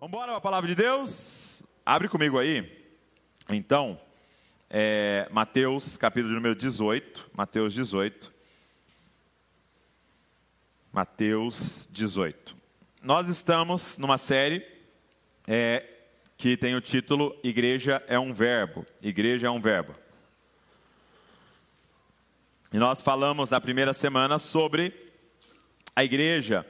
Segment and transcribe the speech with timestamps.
[0.00, 1.62] Vamos embora para a palavra de Deus?
[1.84, 2.88] Abre comigo aí.
[3.50, 4.00] Então,
[4.70, 7.32] é, Mateus, capítulo número 18.
[7.34, 8.32] Mateus 18.
[10.90, 12.56] Mateus 18.
[13.02, 14.66] Nós estamos numa série
[15.46, 15.84] é,
[16.38, 18.86] que tem o título Igreja é um Verbo.
[19.02, 19.94] Igreja é um Verbo.
[22.74, 24.92] E nós falamos na primeira semana sobre
[25.94, 26.66] a igreja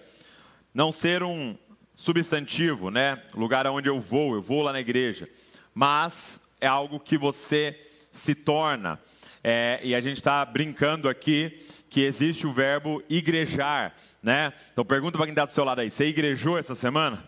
[0.74, 1.56] não ser um
[1.94, 3.22] substantivo, né?
[3.32, 5.26] Lugar aonde eu vou, eu vou lá na igreja.
[5.72, 7.80] Mas é algo que você
[8.12, 9.00] se torna.
[9.42, 14.52] É, e a gente está brincando aqui que existe o verbo igrejar, né?
[14.74, 17.24] Então pergunta para quem está do seu lado aí, você igrejou essa semana?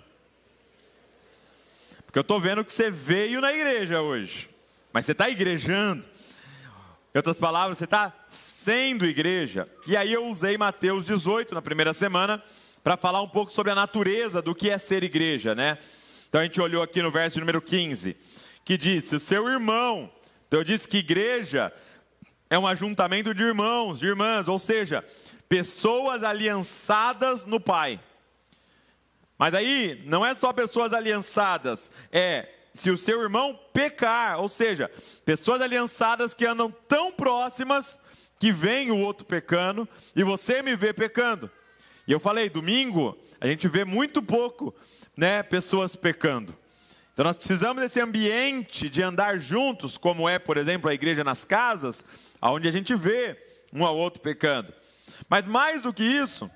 [2.05, 4.51] Porque eu estou vendo que você veio na igreja hoje,
[4.93, 6.07] mas você está igrejando.
[7.15, 8.13] Em outras palavras, você está
[8.67, 9.69] sendo igreja.
[9.87, 12.43] E aí eu usei Mateus 18 na primeira semana
[12.83, 15.79] para falar um pouco sobre a natureza do que é ser igreja, né?
[16.29, 18.17] Então a gente olhou aqui no verso número 15,
[18.65, 20.11] que disse: "O seu irmão".
[20.49, 21.73] Então eu disse que igreja
[22.51, 25.05] é um ajuntamento de irmãos, de irmãs, ou seja,
[25.49, 28.01] pessoas aliançadas no Pai.
[29.39, 34.91] Mas aí não é só pessoas aliançadas, é se o seu irmão pecar, ou seja,
[35.25, 38.05] pessoas aliançadas que andam tão próximas
[38.39, 41.51] que vem o outro pecando e você me vê pecando.
[42.07, 44.75] E eu falei, domingo a gente vê muito pouco,
[45.17, 46.57] né, pessoas pecando.
[47.13, 51.45] Então nós precisamos desse ambiente de andar juntos, como é, por exemplo, a igreja nas
[51.45, 52.05] casas,
[52.43, 53.37] onde a gente vê
[53.73, 54.73] um ao outro pecando.
[55.29, 56.51] Mas mais do que isso,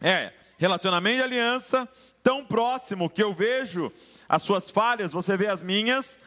[0.00, 1.88] é relacionamento de aliança
[2.22, 3.92] tão próximo que eu vejo
[4.28, 6.18] as suas falhas, você vê as minhas,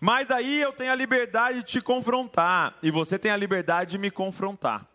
[0.00, 3.98] mas aí eu tenho a liberdade de te confrontar e você tem a liberdade de
[3.98, 4.86] me confrontar.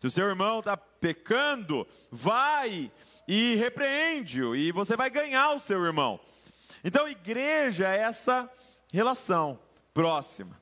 [0.00, 2.90] Se o seu irmão está pecando, vai
[3.28, 6.18] e repreende-o e você vai ganhar o seu irmão.
[6.82, 8.50] Então, igreja é essa
[8.92, 9.58] relação
[9.92, 10.60] próxima.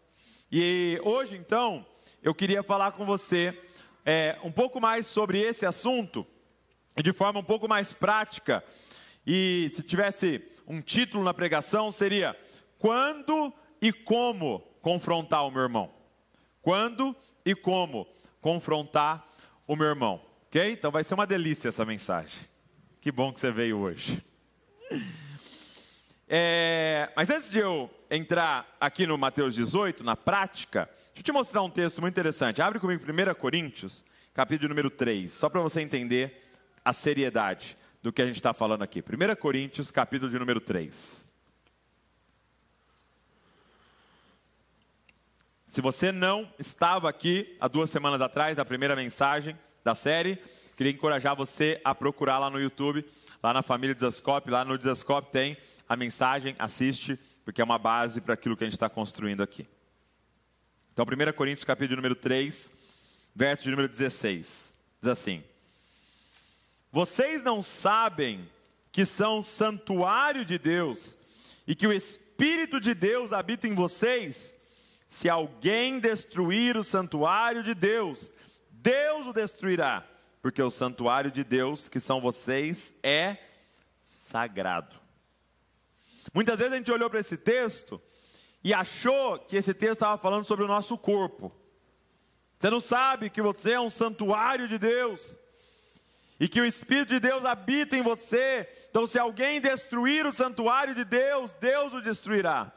[0.51, 1.87] E hoje, então,
[2.23, 3.57] eu queria falar com você
[4.05, 6.27] é, um pouco mais sobre esse assunto,
[6.97, 8.65] de forma um pouco mais prática.
[9.27, 12.37] E se tivesse um título na pregação, seria
[12.79, 15.91] Quando e como confrontar o meu irmão?
[16.63, 18.07] Quando e como
[18.41, 19.25] confrontar
[19.67, 20.21] o meu irmão?
[20.47, 20.73] Ok?
[20.73, 22.41] Então vai ser uma delícia essa mensagem.
[23.01, 24.23] Que bom que você veio hoje.
[26.31, 31.33] É, mas antes de eu entrar aqui no Mateus 18, na prática, deixa eu te
[31.33, 32.61] mostrar um texto muito interessante.
[32.61, 36.43] Abre comigo 1 Coríntios, capítulo número 3, só para você entender
[36.85, 39.01] a seriedade do que a gente está falando aqui.
[39.01, 41.28] 1 Coríntios, capítulo de número 3.
[45.79, 50.37] Se você não estava aqui há duas semanas atrás, na primeira mensagem da série,
[50.77, 53.07] queria encorajar você a procurar lá no YouTube,
[53.41, 55.57] lá na família Desascope, lá no Desascope tem
[55.89, 59.69] a mensagem, assiste, porque é uma base para aquilo que a gente está construindo aqui.
[60.93, 62.73] Então, 1 Coríntios, capítulo número 3,
[63.33, 65.45] verso de número 16, diz assim:
[66.91, 68.51] Vocês não sabem
[68.91, 71.17] que são santuário de Deus
[71.69, 74.58] e que o Espírito de Deus habita em vocês?
[75.09, 78.31] Se alguém destruir o santuário de Deus,
[78.71, 80.07] Deus o destruirá,
[80.43, 83.39] porque o santuário de Deus, que são vocês, é
[84.03, 84.95] sagrado.
[86.35, 87.99] Muitas vezes a gente olhou para esse texto
[88.63, 91.51] e achou que esse texto estava falando sobre o nosso corpo.
[92.59, 95.39] Você não sabe que você é um santuário de Deus
[96.39, 98.69] e que o Espírito de Deus habita em você.
[98.91, 102.75] Então, se alguém destruir o santuário de Deus, Deus o destruirá.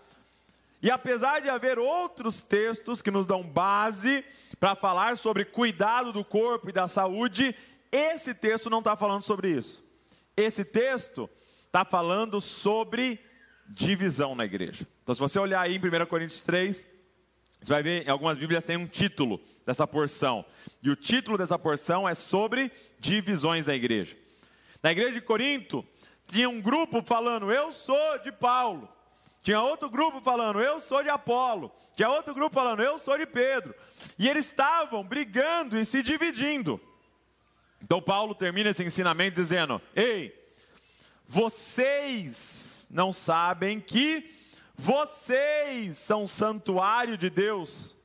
[0.81, 4.25] E apesar de haver outros textos que nos dão base
[4.59, 7.56] para falar sobre cuidado do corpo e da saúde,
[7.92, 9.84] esse texto não está falando sobre isso.
[10.36, 11.30] Esse texto
[11.66, 13.20] está falando sobre
[13.68, 14.88] divisão na igreja.
[15.03, 16.88] Então, se você olhar aí em 1 Coríntios 3,
[17.62, 20.44] você vai ver, em algumas Bíblias tem um título dessa porção.
[20.82, 24.17] E o título dessa porção é sobre divisões da igreja.
[24.82, 25.85] Na igreja de Corinto,
[26.26, 28.90] tinha um grupo falando, eu sou de Paulo.
[29.41, 31.72] Tinha outro grupo falando, eu sou de Apolo.
[31.96, 33.73] Tinha outro grupo falando, eu sou de Pedro.
[34.17, 36.79] E eles estavam brigando e se dividindo.
[37.82, 40.32] Então Paulo termina esse ensinamento dizendo: Ei,
[41.26, 44.29] vocês não sabem que
[44.76, 47.96] vocês são santuário de Deus.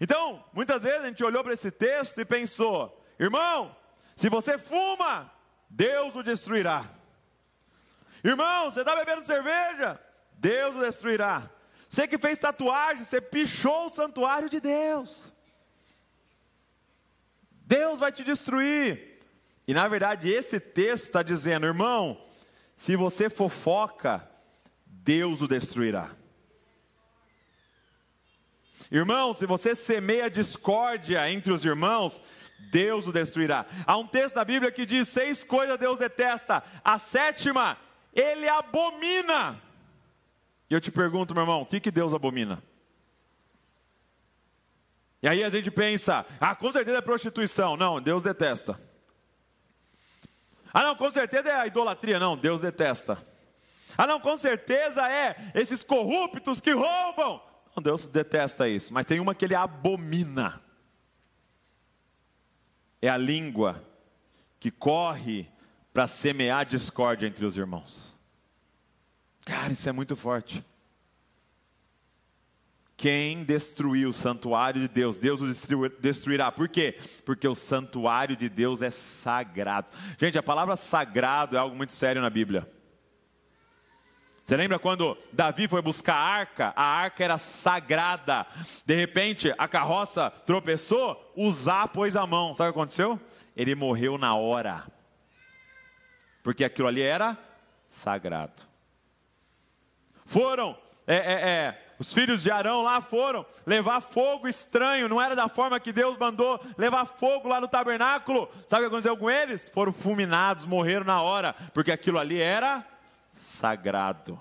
[0.00, 3.76] Então, muitas vezes a gente olhou para esse texto e pensou: irmão,
[4.16, 5.30] se você fuma,
[5.68, 6.84] Deus o destruirá.
[8.22, 9.98] Irmão, você está bebendo cerveja?
[10.34, 11.50] Deus o destruirá.
[11.88, 15.32] Você que fez tatuagem, você pichou o santuário de Deus.
[17.52, 19.20] Deus vai te destruir.
[19.66, 22.20] E na verdade, esse texto está dizendo, irmão,
[22.76, 24.28] se você fofoca,
[24.84, 26.10] Deus o destruirá.
[28.90, 32.20] Irmão, se você semeia discórdia entre os irmãos,
[32.70, 33.64] Deus o destruirá.
[33.86, 37.78] Há um texto da Bíblia que diz: seis coisas Deus detesta, a sétima,
[38.12, 39.60] ele abomina.
[40.68, 42.62] E eu te pergunto, meu irmão, o que, que Deus abomina?
[45.22, 47.76] E aí a gente pensa, ah, com certeza é prostituição.
[47.76, 48.80] Não, Deus detesta.
[50.72, 52.18] Ah, não, com certeza é a idolatria.
[52.18, 53.22] Não, Deus detesta.
[53.98, 57.42] Ah, não, com certeza é esses corruptos que roubam.
[57.76, 58.94] Não, Deus detesta isso.
[58.94, 60.62] Mas tem uma que ele abomina.
[63.02, 63.84] É a língua
[64.58, 65.50] que corre
[65.92, 68.14] para semear discórdia entre os irmãos.
[69.44, 70.64] Cara, isso é muito forte.
[72.96, 76.52] Quem destruir o santuário de Deus, Deus o destruirá.
[76.52, 76.98] Por quê?
[77.24, 79.88] Porque o santuário de Deus é sagrado.
[80.18, 82.70] Gente, a palavra sagrado é algo muito sério na Bíblia.
[84.44, 86.72] Você lembra quando Davi foi buscar a arca?
[86.76, 88.46] A arca era sagrada.
[88.84, 92.54] De repente, a carroça tropeçou, Uzá pôs a mão.
[92.54, 93.18] Sabe o que aconteceu?
[93.56, 94.84] Ele morreu na hora.
[96.42, 97.38] Porque aquilo ali era
[97.88, 98.62] sagrado.
[100.24, 100.76] Foram
[101.06, 105.48] é, é, é, os filhos de Arão lá foram levar fogo estranho, não era da
[105.48, 108.48] forma que Deus mandou levar fogo lá no tabernáculo.
[108.68, 109.68] Sabe o que aconteceu com eles?
[109.68, 112.86] Foram fulminados, morreram na hora, porque aquilo ali era
[113.32, 114.40] sagrado.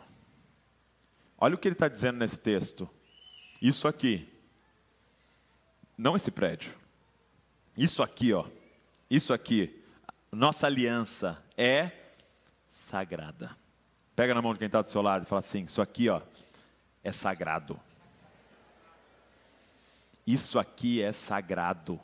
[1.40, 2.88] Olha o que ele está dizendo nesse texto.
[3.60, 4.32] Isso aqui,
[5.98, 6.72] não esse prédio,
[7.76, 8.46] isso aqui, ó,
[9.10, 9.84] isso aqui,
[10.32, 11.92] nossa aliança é
[12.70, 13.54] sagrada.
[14.16, 16.22] Pega na mão de quem está do seu lado e fala assim: Isso aqui, ó,
[17.04, 17.78] é sagrado.
[20.26, 22.00] Isso aqui é sagrado.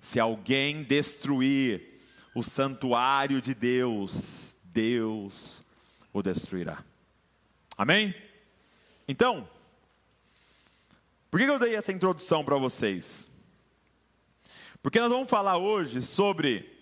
[0.00, 2.00] Se alguém destruir
[2.34, 5.62] o santuário de Deus, Deus
[6.12, 6.82] o destruirá.
[7.76, 8.14] Amém?
[9.06, 9.46] Então,
[11.30, 13.30] por que eu dei essa introdução para vocês?
[14.82, 16.79] Porque nós vamos falar hoje sobre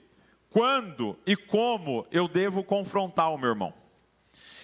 [0.51, 3.75] quando e como eu devo confrontar o meu irmão.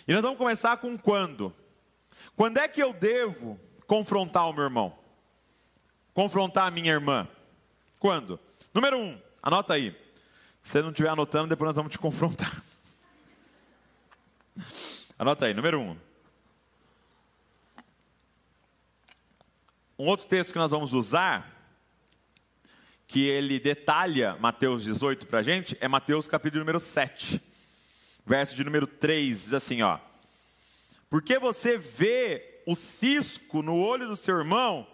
[0.06, 1.54] E nós vamos começar com quando.
[2.36, 4.98] Quando é que eu devo confrontar o meu irmão?
[6.12, 7.28] Confrontar a minha irmã?
[7.98, 8.38] Quando?
[8.72, 9.90] Número um, anota aí.
[10.62, 12.50] Se você não estiver anotando, depois nós vamos te confrontar.
[15.18, 15.96] Anota aí, número um.
[19.96, 21.53] Um outro texto que nós vamos usar,
[23.14, 27.40] que ele detalha Mateus 18 para a gente, é Mateus capítulo número 7
[28.26, 30.00] verso de número 3, diz assim, ó:
[31.08, 34.84] Porque você vê o cisco no olho do seu irmão,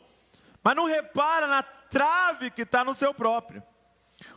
[0.63, 3.63] mas não repara na trave que está no seu próprio.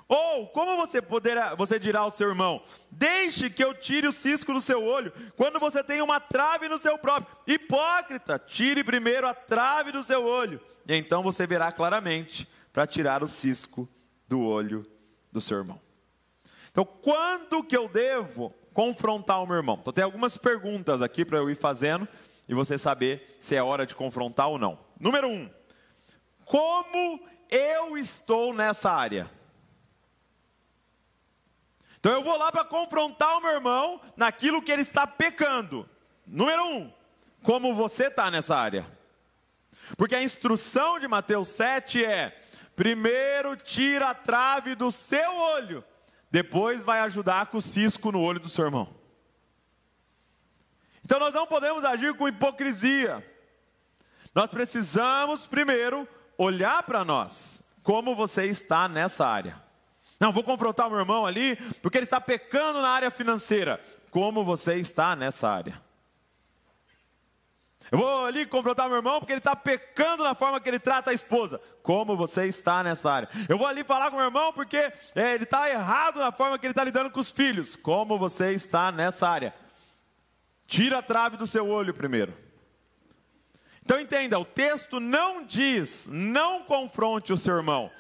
[0.08, 4.54] Ou como você poderá, você dirá ao seu irmão: Deixe que eu tire o cisco
[4.54, 7.36] do seu olho, quando você tem uma trave no seu próprio.
[7.46, 13.24] Hipócrita, tire primeiro a trave do seu olho, e então você verá claramente para tirar
[13.24, 13.88] o cisco
[14.28, 14.86] do olho
[15.32, 15.80] do seu irmão.
[16.70, 19.78] Então, quando que eu devo confrontar o meu irmão.
[19.80, 22.08] Então tem algumas perguntas aqui para eu ir fazendo
[22.50, 24.80] e você saber se é hora de confrontar ou não.
[25.00, 25.50] Número um,
[26.44, 29.30] como eu estou nessa área?
[32.00, 35.88] Então eu vou lá para confrontar o meu irmão naquilo que ele está pecando.
[36.26, 36.92] Número um,
[37.44, 38.86] como você está nessa área?
[39.96, 42.42] Porque a instrução de Mateus 7 é:
[42.76, 45.84] primeiro tira a trave do seu olho
[46.34, 48.90] depois vai ajudar com o cisco no olho do seu irmão.
[51.06, 53.24] Então nós não podemos agir com hipocrisia.
[54.34, 59.62] Nós precisamos primeiro olhar para nós, como você está nessa área.
[60.20, 63.80] Não, vou confrontar o meu irmão ali, porque ele está pecando na área financeira.
[64.10, 65.80] Como você está nessa área?
[67.94, 71.12] Eu vou ali confrontar meu irmão porque ele está pecando na forma que ele trata
[71.12, 71.62] a esposa.
[71.84, 73.30] Como você está nessa área?
[73.48, 74.78] Eu vou ali falar com meu irmão porque
[75.14, 77.76] é, ele está errado na forma que ele está lidando com os filhos.
[77.76, 79.54] Como você está nessa área?
[80.66, 82.36] Tira a trave do seu olho primeiro.
[83.86, 87.92] Então entenda, o texto não diz, não confronte o seu irmão.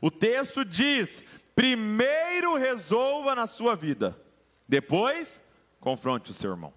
[0.00, 4.18] O texto diz, primeiro resolva na sua vida,
[4.66, 5.42] depois
[5.78, 6.72] confronte o seu irmão.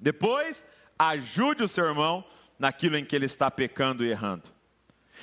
[0.00, 0.64] Depois
[0.98, 2.24] ajude o seu irmão
[2.58, 4.50] naquilo em que ele está pecando e errando.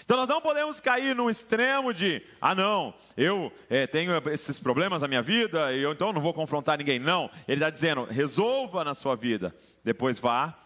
[0.03, 5.01] Então nós não podemos cair num extremo de, ah não, eu é, tenho esses problemas
[5.01, 6.99] na minha vida e eu então não vou confrontar ninguém.
[6.99, 10.57] Não, ele está dizendo, resolva na sua vida, depois vá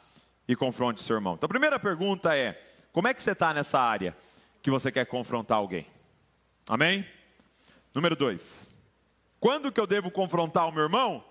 [0.48, 1.36] e confronte o seu irmão.
[1.36, 2.62] Então a primeira pergunta é,
[2.92, 4.16] como é que você está nessa área
[4.62, 5.86] que você quer confrontar alguém?
[6.68, 7.06] Amém?
[7.94, 8.78] Número dois.
[9.40, 11.24] Quando que eu devo confrontar o meu irmão?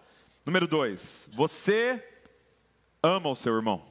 [0.45, 1.29] Número dois.
[1.33, 2.03] Você
[3.07, 3.83] ama o seu irmão.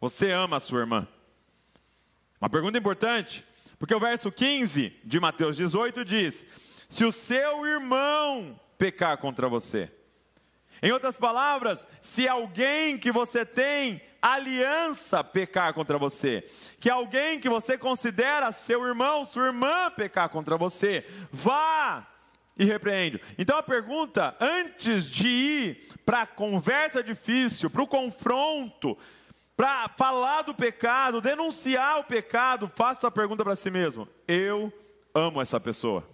[0.00, 1.06] Você ama a sua irmã.
[2.40, 3.44] Uma pergunta importante,
[3.78, 6.44] porque o verso 15 de Mateus 18 diz:
[6.88, 9.90] Se o seu irmão pecar contra você,
[10.82, 16.44] em outras palavras, se alguém que você tem aliança pecar contra você,
[16.80, 22.06] que alguém que você considera seu irmão, sua irmã pecar contra você, vá
[22.56, 23.20] e repreende.
[23.36, 28.96] Então a pergunta, antes de ir para a conversa difícil, para o confronto,
[29.56, 34.72] para falar do pecado, denunciar o pecado, faça a pergunta para si mesmo: eu
[35.14, 36.08] amo essa pessoa.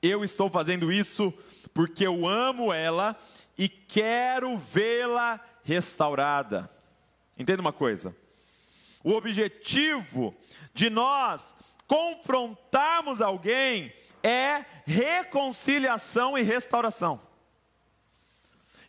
[0.00, 1.32] Eu estou fazendo isso
[1.72, 3.16] porque eu amo ela
[3.56, 6.70] e quero vê-la restaurada.
[7.38, 8.14] Entenda uma coisa:
[9.04, 10.34] o objetivo
[10.74, 11.54] de nós
[11.86, 17.20] confrontarmos alguém é reconciliação e restauração.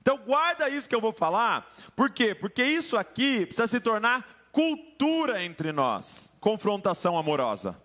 [0.02, 2.36] Então guarda isso que eu vou falar, por quê?
[2.36, 7.82] Porque isso aqui precisa se tornar cultura entre nós, confrontação amorosa.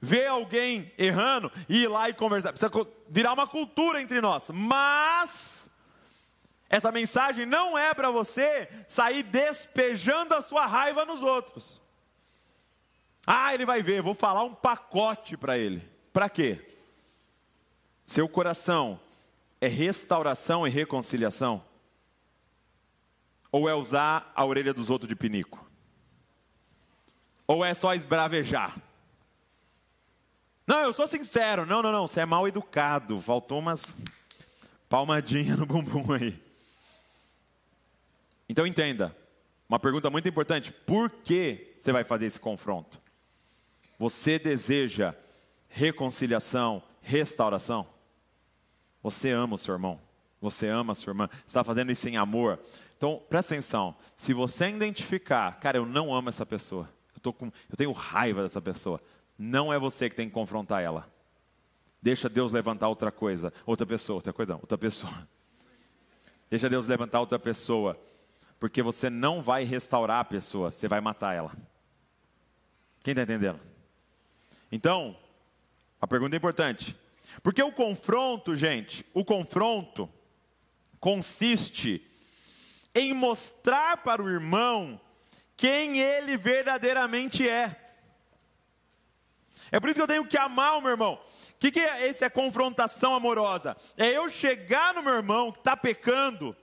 [0.00, 2.70] Ver alguém errando e ir lá e conversar, precisa
[3.08, 4.44] virar uma cultura entre nós.
[4.52, 5.68] Mas
[6.68, 11.80] essa mensagem não é para você sair despejando a sua raiva nos outros.
[13.26, 15.93] Ah, ele vai ver, vou falar um pacote para ele.
[16.14, 16.64] Para quê?
[18.06, 19.00] Seu coração
[19.60, 21.60] é restauração e reconciliação?
[23.50, 25.68] Ou é usar a orelha dos outros de pinico?
[27.48, 28.76] Ou é só esbravejar?
[30.64, 31.66] Não, eu sou sincero.
[31.66, 32.06] Não, não, não.
[32.06, 33.20] Você é mal educado.
[33.20, 34.00] Faltou umas
[34.88, 36.40] palmadinhas no bumbum aí.
[38.48, 39.16] Então entenda,
[39.68, 43.02] uma pergunta muito importante: por que você vai fazer esse confronto?
[43.98, 45.12] Você deseja
[45.74, 47.86] reconciliação, restauração?
[49.02, 50.00] Você ama o seu irmão,
[50.40, 52.60] você ama a sua irmã, está fazendo isso em amor.
[52.96, 57.46] Então presta atenção: se você identificar, cara, eu não amo essa pessoa, eu, tô com,
[57.46, 59.00] eu tenho raiva dessa pessoa,
[59.36, 61.12] não é você que tem que confrontar ela.
[62.00, 65.28] Deixa Deus levantar outra coisa, outra pessoa, outra coisa, não, outra pessoa.
[66.48, 67.98] Deixa Deus levantar outra pessoa
[68.60, 71.52] porque você não vai restaurar a pessoa, você vai matar ela.
[73.02, 73.60] Quem está entendendo?
[74.70, 75.16] Então,
[76.04, 76.94] a pergunta é importante.
[77.42, 80.08] Porque o confronto, gente, o confronto
[81.00, 82.06] consiste
[82.94, 85.00] em mostrar para o irmão
[85.56, 87.74] quem ele verdadeiramente é.
[89.72, 91.14] É por isso que eu tenho que amar o meu irmão.
[91.14, 93.74] O que, que é esse é confrontação amorosa?
[93.96, 96.54] É eu chegar no meu irmão que está pecando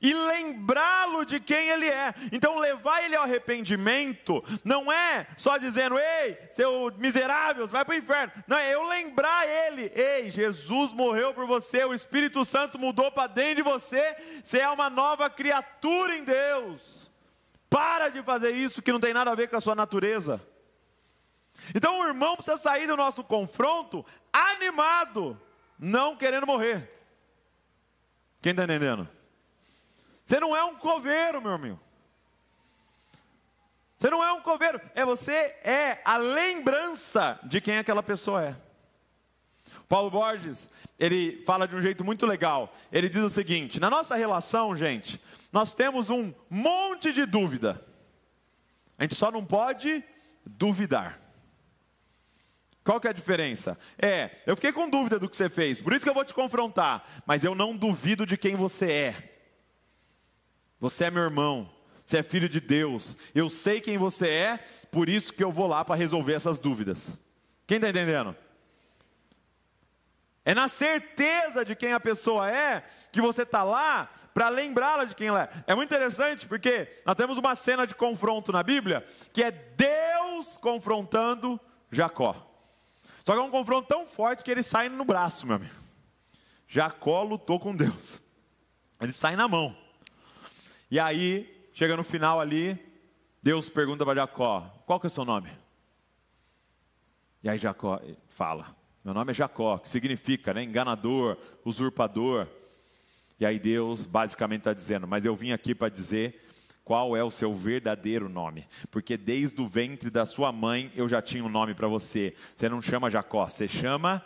[0.00, 2.14] e lembrá-lo de quem ele é.
[2.30, 7.98] Então, levar ele ao arrependimento não é só dizendo, ei, seu miserável, vai para o
[7.98, 8.32] inferno.
[8.46, 13.26] Não, é eu lembrar ele, ei, Jesus morreu por você, o Espírito Santo mudou para
[13.26, 17.10] dentro de você, você é uma nova criatura em Deus.
[17.68, 20.40] Para de fazer isso que não tem nada a ver com a sua natureza.
[21.74, 25.40] Então, o irmão precisa sair do nosso confronto animado,
[25.78, 26.88] não querendo morrer.
[28.40, 29.08] Quem está entendendo?
[30.28, 31.80] Você não é um coveiro, meu amigo.
[33.96, 38.56] Você não é um coveiro, é você é a lembrança de quem aquela pessoa é.
[39.88, 40.68] Paulo Borges,
[40.98, 42.74] ele fala de um jeito muito legal.
[42.92, 45.18] Ele diz o seguinte: na nossa relação, gente,
[45.50, 47.82] nós temos um monte de dúvida.
[48.98, 50.04] A gente só não pode
[50.44, 51.18] duvidar.
[52.84, 53.78] Qual que é a diferença?
[53.98, 56.34] É, eu fiquei com dúvida do que você fez, por isso que eu vou te
[56.34, 59.27] confrontar, mas eu não duvido de quem você é.
[60.80, 61.70] Você é meu irmão,
[62.04, 63.16] você é filho de Deus.
[63.34, 64.56] Eu sei quem você é,
[64.90, 67.12] por isso que eu vou lá para resolver essas dúvidas.
[67.66, 68.34] Quem está entendendo?
[70.48, 72.82] É na certeza de quem a pessoa é
[73.12, 75.48] que você está lá para lembrá-la de quem ela é.
[75.66, 80.56] É muito interessante porque nós temos uma cena de confronto na Bíblia que é Deus
[80.56, 81.60] confrontando
[81.92, 82.34] Jacó.
[83.26, 85.74] Só que é um confronto tão forte que ele sai no braço, meu amigo.
[86.66, 88.22] Jacó lutou com Deus.
[88.98, 89.76] Ele sai na mão.
[90.90, 92.78] E aí, chega no final ali,
[93.42, 95.50] Deus pergunta para Jacó: qual que é o seu nome?
[97.42, 102.46] E aí Jacó fala: meu nome é Jacó, que significa né, enganador, usurpador.
[103.38, 106.46] E aí Deus basicamente está dizendo: mas eu vim aqui para dizer
[106.84, 111.20] qual é o seu verdadeiro nome, porque desde o ventre da sua mãe eu já
[111.20, 112.34] tinha um nome para você.
[112.56, 114.24] Você não chama Jacó, você chama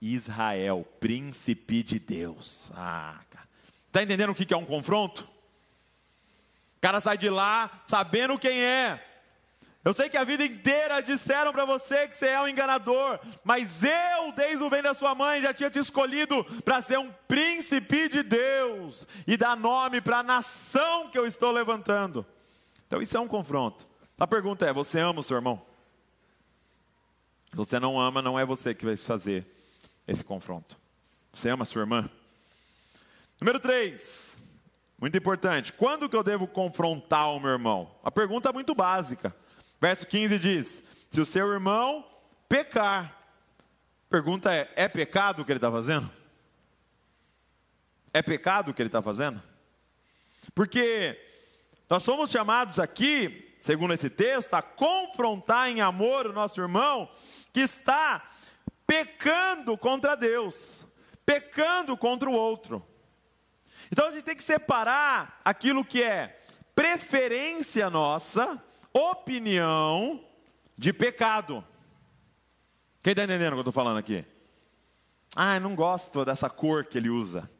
[0.00, 2.72] Israel, príncipe de Deus.
[2.74, 3.46] Ah, cara.
[3.86, 5.28] Está entendendo o que é um confronto?
[6.78, 9.04] O cara sai de lá sabendo quem é.
[9.84, 13.82] Eu sei que a vida inteira disseram para você que você é um enganador, mas
[13.82, 18.08] eu, desde o ventre da sua mãe, já tinha te escolhido para ser um príncipe
[18.08, 22.24] de Deus e dar nome para a nação que eu estou levantando.
[22.86, 23.86] Então isso é um confronto.
[24.18, 25.60] A pergunta é: você ama o seu irmão?
[27.54, 29.46] Você não ama, não é você que vai fazer
[30.06, 30.76] esse confronto.
[31.32, 32.08] Você ama a sua irmã?
[33.40, 34.38] Número 3,
[35.00, 35.72] muito importante.
[35.72, 37.94] Quando que eu devo confrontar o meu irmão?
[38.02, 39.34] A pergunta é muito básica.
[39.80, 42.04] Verso 15 diz: Se o seu irmão
[42.48, 43.16] pecar,
[44.10, 46.10] pergunta é: é pecado o que ele está fazendo?
[48.12, 49.40] É pecado o que ele está fazendo?
[50.54, 51.16] Porque
[51.88, 57.08] nós somos chamados aqui, segundo esse texto, a confrontar em amor o nosso irmão
[57.52, 58.26] que está
[58.86, 60.86] pecando contra Deus,
[61.24, 62.84] pecando contra o outro.
[63.90, 66.38] Então a gente tem que separar aquilo que é
[66.74, 70.24] preferência nossa opinião
[70.76, 71.64] de pecado.
[73.02, 74.24] Quem está entendendo o que eu estou falando aqui?
[75.34, 77.50] Ah, não gosto dessa cor que ele usa.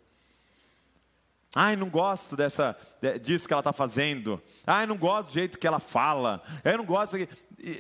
[1.55, 2.77] Ai, não gosto dessa,
[3.23, 4.41] disso que ela está fazendo.
[4.67, 6.43] Ai, não gosto do jeito que ela fala.
[6.63, 7.17] Eu não gosto.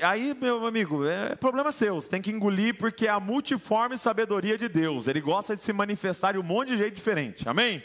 [0.03, 2.01] Aí, meu amigo, é problema seu.
[2.01, 5.07] Você tem que engolir porque é a multiforme sabedoria de Deus.
[5.07, 7.49] Ele gosta de se manifestar de um monte de jeito diferente.
[7.49, 7.83] Amém?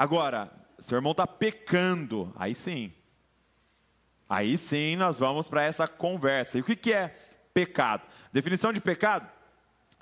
[0.00, 2.32] Agora, seu irmão está pecando.
[2.34, 2.90] Aí sim.
[4.26, 6.56] Aí sim nós vamos para essa conversa.
[6.56, 7.14] E o que, que é
[7.52, 8.04] pecado?
[8.32, 9.28] Definição de pecado?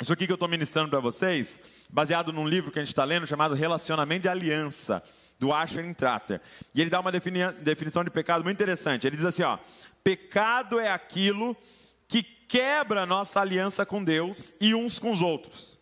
[0.00, 1.58] Isso aqui que eu estou ministrando para vocês,
[1.90, 5.02] baseado num livro que a gente está lendo chamado Relacionamento de Aliança,
[5.36, 6.40] do Asher Tratter.
[6.72, 9.04] E ele dá uma definição de pecado muito interessante.
[9.04, 9.58] Ele diz assim: ó,
[10.04, 11.56] pecado é aquilo
[12.06, 15.77] que quebra nossa aliança com Deus e uns com os outros.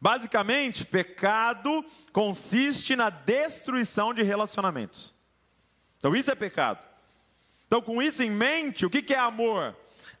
[0.00, 5.14] Basicamente, pecado consiste na destruição de relacionamentos.
[5.98, 6.78] Então, isso é pecado.
[7.66, 9.76] Então, com isso em mente, o que é amor?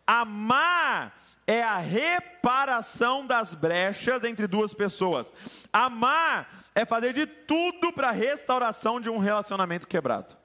[0.06, 1.16] Amar
[1.46, 5.32] é a reparação das brechas entre duas pessoas.
[5.72, 10.36] Amar é fazer de tudo para a restauração de um relacionamento quebrado.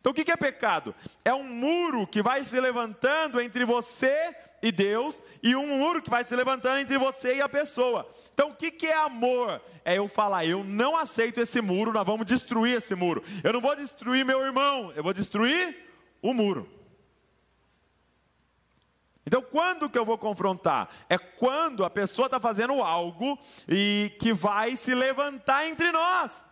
[0.00, 0.94] Então, o que é pecado?
[1.24, 4.34] É um muro que vai se levantando entre você
[4.66, 8.08] e Deus, e um muro que vai se levantando entre você e a pessoa.
[8.34, 9.62] Então, o que é amor?
[9.84, 13.22] É eu falar, eu não aceito esse muro, nós vamos destruir esse muro.
[13.44, 15.88] Eu não vou destruir meu irmão, eu vou destruir
[16.20, 16.68] o muro.
[19.24, 20.88] Então, quando que eu vou confrontar?
[21.08, 26.44] É quando a pessoa está fazendo algo e que vai se levantar entre nós.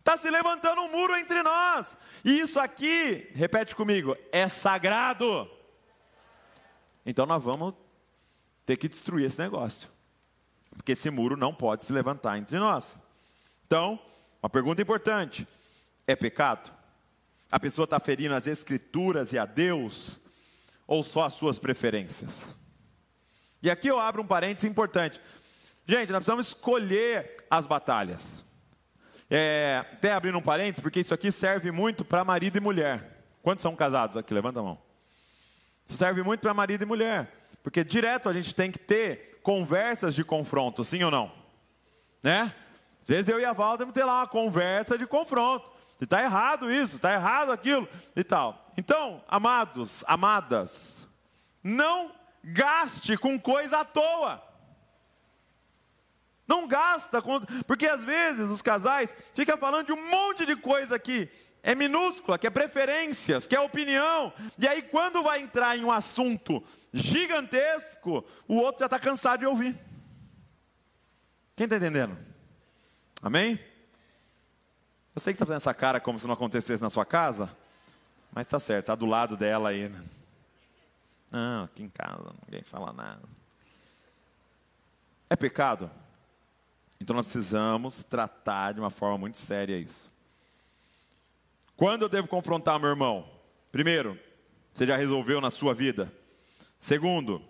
[0.00, 1.96] Está se levantando um muro entre nós.
[2.22, 5.50] E isso aqui, repete comigo, é sagrado.
[7.04, 7.74] Então nós vamos
[8.66, 9.88] ter que destruir esse negócio.
[10.76, 13.02] Porque esse muro não pode se levantar entre nós.
[13.66, 13.98] Então,
[14.42, 15.46] uma pergunta importante:
[16.06, 16.72] é pecado?
[17.50, 20.20] A pessoa está ferindo as Escrituras e a Deus,
[20.86, 22.54] ou só as suas preferências?
[23.62, 25.20] E aqui eu abro um parênteses importante.
[25.86, 28.44] Gente, nós precisamos escolher as batalhas.
[29.28, 33.24] É, até abrindo um parênteses, porque isso aqui serve muito para marido e mulher.
[33.42, 34.32] Quantos são casados aqui?
[34.32, 34.89] Levanta a mão.
[35.94, 37.32] Serve muito para marido e mulher.
[37.62, 41.32] Porque direto a gente tem que ter conversas de confronto, sim ou não?
[42.22, 42.54] Né?
[43.02, 45.70] Às vezes eu e a Val temos que ter lá uma conversa de confronto.
[46.00, 48.70] Está errado isso, está errado aquilo e tal.
[48.76, 51.06] Então, amados, amadas,
[51.62, 54.42] não gaste com coisa à toa.
[56.48, 57.40] Não gasta, com...
[57.66, 61.30] porque às vezes os casais ficam falando de um monte de coisa aqui,
[61.62, 65.92] é minúscula, que é preferências, que é opinião, e aí quando vai entrar em um
[65.92, 69.78] assunto gigantesco, o outro já está cansado de ouvir.
[71.54, 72.16] Quem está entendendo?
[73.22, 73.60] Amém?
[75.14, 77.54] Eu sei que está fazendo essa cara como se não acontecesse na sua casa,
[78.32, 79.88] mas está certo, está do lado dela aí.
[79.88, 80.02] Né?
[81.30, 83.28] Não, aqui em casa ninguém fala nada.
[85.28, 85.90] É pecado?
[87.00, 90.09] Então nós precisamos tratar de uma forma muito séria isso.
[91.80, 93.26] Quando eu devo confrontar meu irmão?
[93.72, 94.18] Primeiro,
[94.70, 96.12] você já resolveu na sua vida.
[96.78, 97.42] Segundo,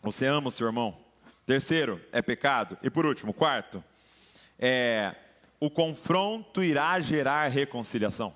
[0.00, 0.96] você ama o seu irmão.
[1.44, 2.78] Terceiro, é pecado.
[2.84, 3.82] E por último, quarto,
[4.60, 5.12] é
[5.58, 8.32] o confronto irá gerar reconciliação.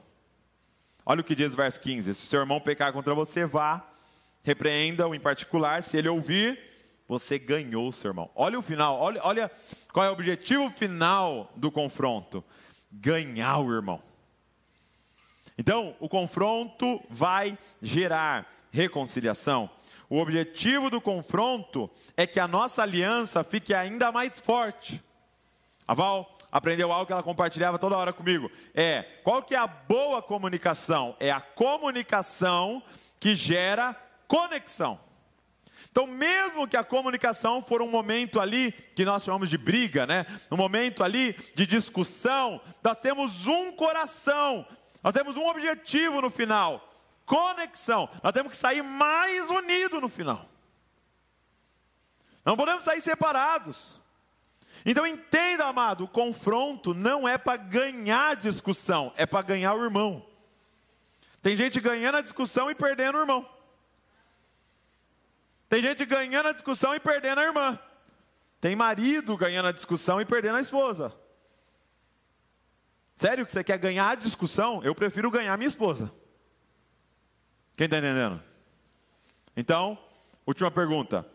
[1.06, 3.88] Olha o que diz o verso 15: se seu irmão pecar contra você, vá,
[4.42, 6.58] repreenda-o em particular, se ele ouvir,
[7.06, 8.28] você ganhou o seu irmão.
[8.35, 9.52] Olha o final, olha, olha
[9.92, 12.42] qual é o objetivo final do confronto:
[12.90, 14.02] ganhar o irmão.
[15.58, 19.70] Então, o confronto vai gerar reconciliação.
[20.08, 25.02] O objetivo do confronto é que a nossa aliança fique ainda mais forte.
[25.86, 28.50] A Val aprendeu algo que ela compartilhava toda hora comigo.
[28.74, 31.16] É, qual que é a boa comunicação?
[31.18, 32.82] É a comunicação
[33.18, 33.94] que gera
[34.28, 34.98] conexão.
[35.90, 40.24] Então, mesmo que a comunicação for um momento ali que nós chamamos de briga, né?
[40.50, 44.66] Um momento ali de discussão, nós temos um coração,
[45.02, 46.88] nós temos um objetivo no final:
[47.26, 48.08] conexão.
[48.22, 50.48] Nós temos que sair mais unidos no final.
[52.44, 54.00] Não podemos sair separados.
[54.84, 60.26] Então entenda, amado, o confronto não é para ganhar discussão, é para ganhar o irmão.
[61.40, 63.48] Tem gente ganhando a discussão e perdendo o irmão.
[65.68, 67.78] Tem gente ganhando a discussão e perdendo a irmã.
[68.60, 71.12] Tem marido ganhando a discussão e perdendo a esposa.
[73.14, 74.83] Sério que você quer ganhar a discussão?
[74.83, 76.12] Eu prefiro ganhar minha esposa.
[77.77, 78.42] Quem está entendendo?
[79.57, 79.98] Então,
[80.46, 81.27] última pergunta.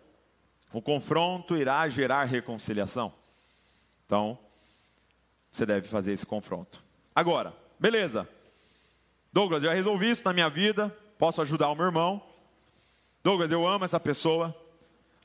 [0.72, 3.14] O confronto irá gerar reconciliação?
[4.06, 4.38] Então,
[5.52, 6.84] você deve fazer esse confronto.
[7.16, 8.28] Agora, beleza.
[9.32, 12.22] Douglas, já resolvi isso na minha vida, posso ajudar o meu irmão.
[13.24, 14.56] Douglas, eu amo essa pessoa.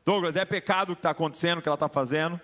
[0.05, 2.41] Douglas, é pecado o que está acontecendo, o que ela está fazendo.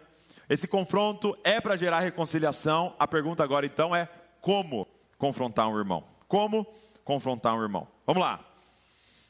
[0.48, 2.94] Esse confronto é para gerar reconciliação.
[2.98, 4.08] A pergunta agora então é
[4.40, 6.04] como confrontar um irmão?
[6.26, 6.66] Como
[7.04, 7.86] confrontar um irmão?
[8.06, 8.44] Vamos lá.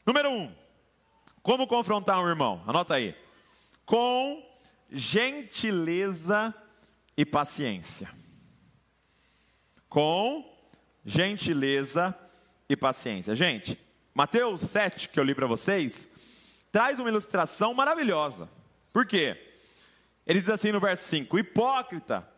[0.07, 0.55] Número um,
[1.43, 2.63] como confrontar um irmão?
[2.67, 3.17] Anota aí.
[3.85, 4.43] Com
[4.91, 6.55] gentileza
[7.17, 8.11] e paciência.
[9.89, 10.45] Com
[11.05, 12.15] gentileza
[12.69, 13.35] e paciência.
[13.35, 13.79] Gente,
[14.15, 16.09] Mateus 7, que eu li para vocês,
[16.71, 18.49] traz uma ilustração maravilhosa.
[18.93, 19.48] Por quê?
[20.29, 22.29] Ele diz assim no verso 5: Hipócrita,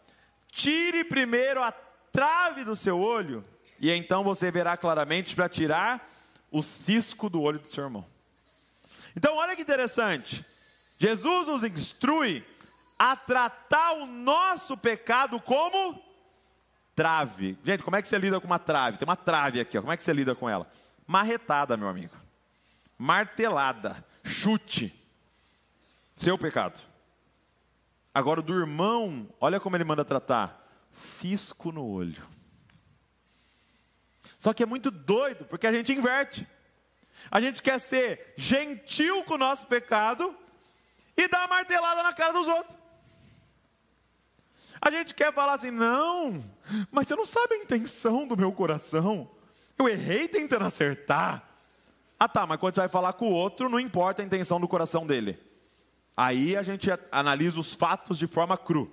[0.52, 1.72] tire primeiro a
[2.12, 3.44] trave do seu olho,
[3.80, 6.08] e então você verá claramente para tirar
[6.52, 8.06] o cisco do olho do seu irmão.
[9.16, 10.44] Então, olha que interessante.
[10.98, 12.44] Jesus nos instrui
[12.96, 16.00] a tratar o nosso pecado como
[16.94, 17.58] trave.
[17.64, 18.98] Gente, como é que você lida com uma trave?
[18.98, 19.80] Tem uma trave aqui, ó.
[19.80, 20.68] como é que você lida com ela?
[21.06, 22.14] Marretada, meu amigo.
[22.98, 24.94] Martelada, chute.
[26.14, 26.89] Seu pecado.
[28.14, 32.22] Agora, do irmão, olha como ele manda tratar: cisco no olho.
[34.38, 36.46] Só que é muito doido, porque a gente inverte.
[37.30, 40.34] A gente quer ser gentil com o nosso pecado
[41.16, 42.74] e dar martelada na cara dos outros.
[44.80, 46.42] A gente quer falar assim, não,
[46.90, 49.30] mas você não sabe a intenção do meu coração.
[49.78, 51.46] Eu errei tentando acertar.
[52.18, 54.66] Ah tá, mas quando você vai falar com o outro, não importa a intenção do
[54.66, 55.38] coração dele.
[56.16, 58.90] Aí a gente analisa os fatos de forma cru.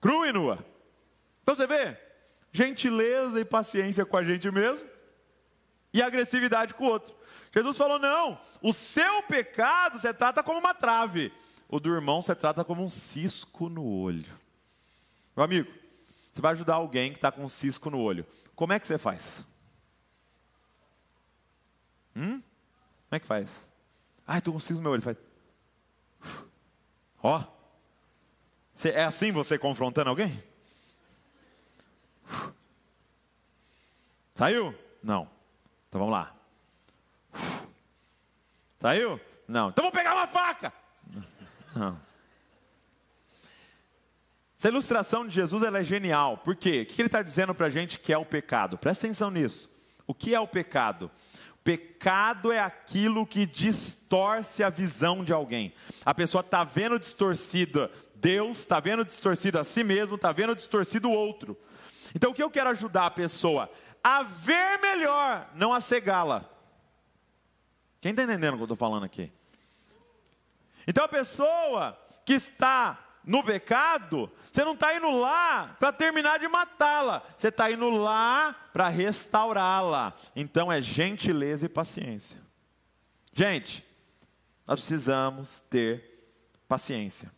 [0.00, 0.64] Cru e nua.
[1.42, 1.96] Então você vê,
[2.52, 4.88] gentileza e paciência com a gente mesmo
[5.92, 7.14] e agressividade com o outro.
[7.52, 11.32] Jesus falou: não, o seu pecado você trata como uma trave,
[11.68, 14.38] o do irmão você trata como um cisco no olho.
[15.36, 15.72] Meu amigo,
[16.30, 18.26] você vai ajudar alguém que está com um cisco no olho.
[18.54, 19.44] Como é que você faz?
[22.14, 22.40] Hum?
[22.40, 23.66] Como é que faz?
[24.26, 25.02] Ai, estou com um cisco no meu olho.
[25.02, 25.16] Faz.
[27.22, 27.42] Ó.
[28.84, 30.42] É assim você confrontando alguém?
[34.34, 34.74] Saiu?
[35.02, 35.28] Não.
[35.88, 36.34] Então vamos lá.
[38.78, 39.20] Saiu?
[39.46, 39.68] Não.
[39.68, 40.72] Então vamos pegar uma faca.
[41.76, 42.00] Não.
[44.56, 46.38] Essa ilustração de Jesus ela é genial.
[46.38, 46.82] Por quê?
[46.82, 48.76] O que ele está dizendo para a gente que é o pecado?
[48.78, 49.74] Presta atenção nisso.
[50.06, 51.10] O que é o pecado?
[51.70, 55.72] Pecado é aquilo que distorce a visão de alguém.
[56.04, 61.08] A pessoa está vendo distorcida Deus, está vendo distorcido a si mesmo, está vendo distorcido
[61.08, 61.56] o outro.
[62.12, 63.70] Então o que eu quero ajudar a pessoa?
[64.02, 66.44] A ver melhor, não a cegá-la.
[68.00, 69.30] Quem está entendendo o que eu estou falando aqui?
[70.88, 72.98] Então a pessoa que está
[73.30, 78.52] no pecado, você não está indo lá para terminar de matá-la, você está indo lá
[78.72, 80.12] para restaurá-la.
[80.34, 82.40] Então é gentileza e paciência.
[83.32, 83.86] Gente,
[84.66, 86.26] nós precisamos ter
[86.66, 87.30] paciência.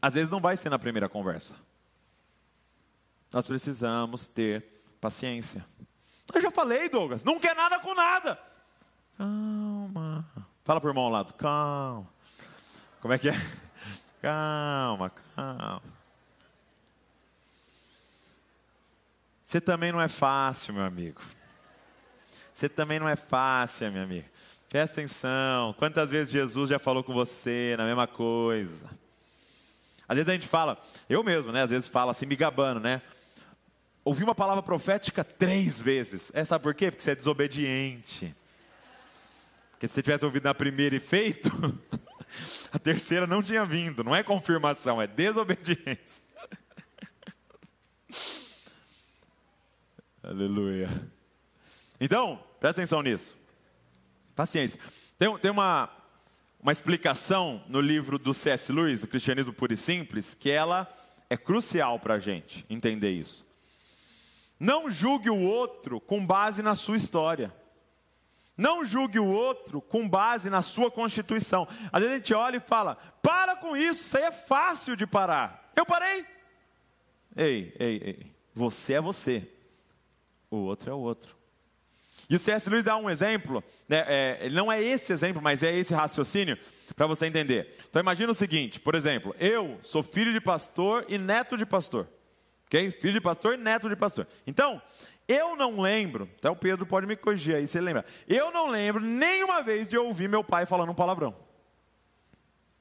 [0.00, 1.56] Às vezes não vai ser na primeira conversa.
[3.32, 5.66] Nós precisamos ter paciência.
[6.32, 8.38] Eu já falei, Douglas, não quer nada com nada.
[9.18, 10.24] Calma.
[10.62, 12.08] Fala para o irmão ao lado, calma.
[13.00, 13.32] Como é que é?
[14.24, 15.82] Calma, calma.
[19.44, 21.20] Você também não é fácil, meu amigo.
[22.50, 24.24] Você também não é fácil, minha amiga.
[24.70, 25.74] Presta atenção.
[25.74, 28.88] Quantas vezes Jesus já falou com você na mesma coisa?
[30.08, 31.62] Às vezes a gente fala, eu mesmo, né?
[31.62, 33.02] Às vezes fala assim, me gabando, né?
[34.02, 36.30] Ouvi uma palavra profética três vezes.
[36.32, 36.90] É, sabe por quê?
[36.90, 38.34] Porque você é desobediente.
[39.72, 41.50] Porque se você tivesse ouvido na primeira e feito,
[42.74, 46.24] A terceira não tinha vindo, não é confirmação, é desobediência.
[50.20, 50.88] Aleluia.
[52.00, 53.38] Então, presta atenção nisso.
[54.34, 54.80] Paciência.
[55.16, 55.88] Tem, tem uma,
[56.60, 58.72] uma explicação no livro do C.S.
[58.72, 60.92] Lewis, O Cristianismo Puro e Simples, que ela
[61.30, 63.46] é crucial para a gente entender isso.
[64.58, 67.54] Não julgue o outro com base na sua história.
[68.56, 71.66] Não julgue o outro com base na sua constituição.
[71.92, 75.06] Às vezes a gente olha e fala: para com isso, isso aí é fácil de
[75.06, 75.70] parar.
[75.74, 76.24] Eu parei.
[77.36, 78.34] Ei, ei, ei.
[78.54, 79.48] Você é você.
[80.50, 81.34] O outro é o outro.
[82.28, 82.70] E o C.S.
[82.70, 86.58] Lewis dá um exemplo, né, é, não é esse exemplo, mas é esse raciocínio,
[86.96, 87.74] para você entender.
[87.88, 92.08] Então imagina o seguinte, por exemplo, eu sou filho de pastor e neto de pastor.
[92.66, 92.90] Ok?
[92.92, 94.26] Filho de pastor e neto de pastor.
[94.46, 94.80] Então,
[95.26, 98.04] eu não lembro, até o Pedro pode me corrigir aí ele lembra.
[98.28, 101.34] Eu não lembro nenhuma vez de ouvir meu pai falando um palavrão.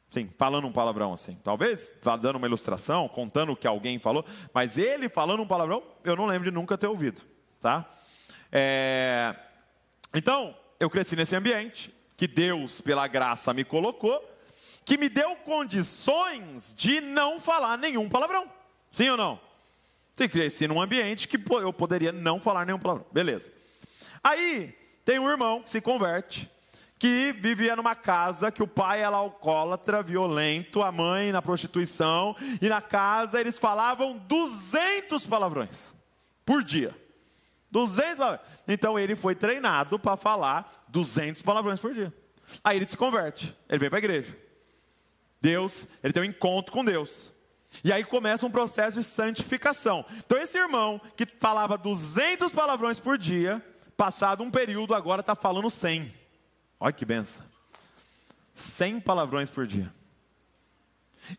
[0.10, 1.40] Sim, falando um palavrão assim.
[1.44, 6.16] Talvez dando uma ilustração, contando o que alguém falou, mas ele falando um palavrão, eu
[6.16, 7.22] não lembro de nunca ter ouvido.
[7.62, 7.90] Tá?
[8.52, 9.36] É...
[10.14, 14.22] Então, eu cresci nesse ambiente que Deus, pela graça, me colocou,
[14.86, 18.52] que me deu condições de não falar nenhum palavrão.
[18.92, 19.53] Sim ou não?
[20.16, 23.06] Você cresci num ambiente que eu poderia não falar nenhum palavrão.
[23.12, 23.52] Beleza.
[24.24, 26.50] Aí, tem um irmão que se converte,
[27.00, 32.70] que vivia numa casa que o pai era alcoólatra, violento, a mãe na prostituição, e
[32.70, 35.94] na casa eles falavam 200 palavrões
[36.46, 36.96] por dia.
[37.72, 38.48] 200 palavrões.
[38.68, 42.14] Então ele foi treinado para falar 200 palavrões por dia.
[42.64, 44.38] Aí ele se converte, ele vem para a igreja.
[45.42, 47.33] Deus, ele tem um encontro com Deus.
[47.84, 50.06] E aí começa um processo de santificação.
[50.26, 53.64] Então esse irmão que falava 200 palavrões por dia,
[53.96, 56.14] passado um período agora está falando 100.
[56.80, 57.46] Olha que benção.
[58.54, 59.94] 100 palavrões por dia.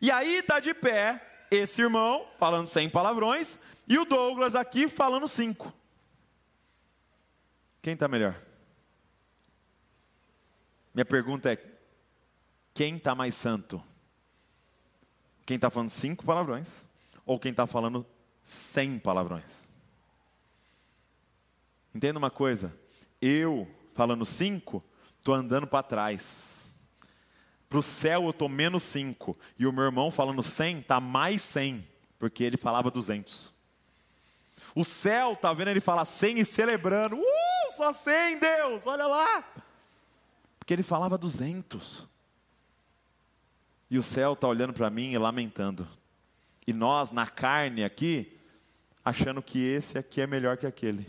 [0.01, 5.27] E aí está de pé esse irmão falando 100 palavrões e o Douglas aqui falando
[5.27, 5.71] 5.
[7.81, 8.35] Quem está melhor?
[10.93, 11.63] Minha pergunta é:
[12.73, 13.83] quem está mais santo?
[15.45, 16.87] Quem está falando cinco palavrões
[17.25, 18.05] ou quem está falando
[18.43, 19.65] cem palavrões?
[21.93, 22.75] Entenda uma coisa:
[23.21, 24.83] eu falando cinco,
[25.17, 26.77] estou andando para trás.
[27.69, 29.37] Para o céu eu estou menos cinco.
[29.57, 33.53] E o meu irmão falando cem, está mais cem, porque ele falava duzentos.
[34.73, 37.15] O céu está vendo ele falar cem e celebrando.
[37.17, 37.45] Uh!
[37.75, 39.43] só 100, Deus, olha lá.
[40.57, 42.07] Porque ele falava 200.
[43.95, 45.87] E o céu está olhando para mim e lamentando.
[46.67, 48.37] E nós, na carne aqui,
[49.05, 51.07] achando que esse aqui é melhor que aquele.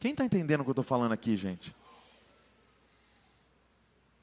[0.00, 1.76] Quem está entendendo o que eu estou falando aqui, gente?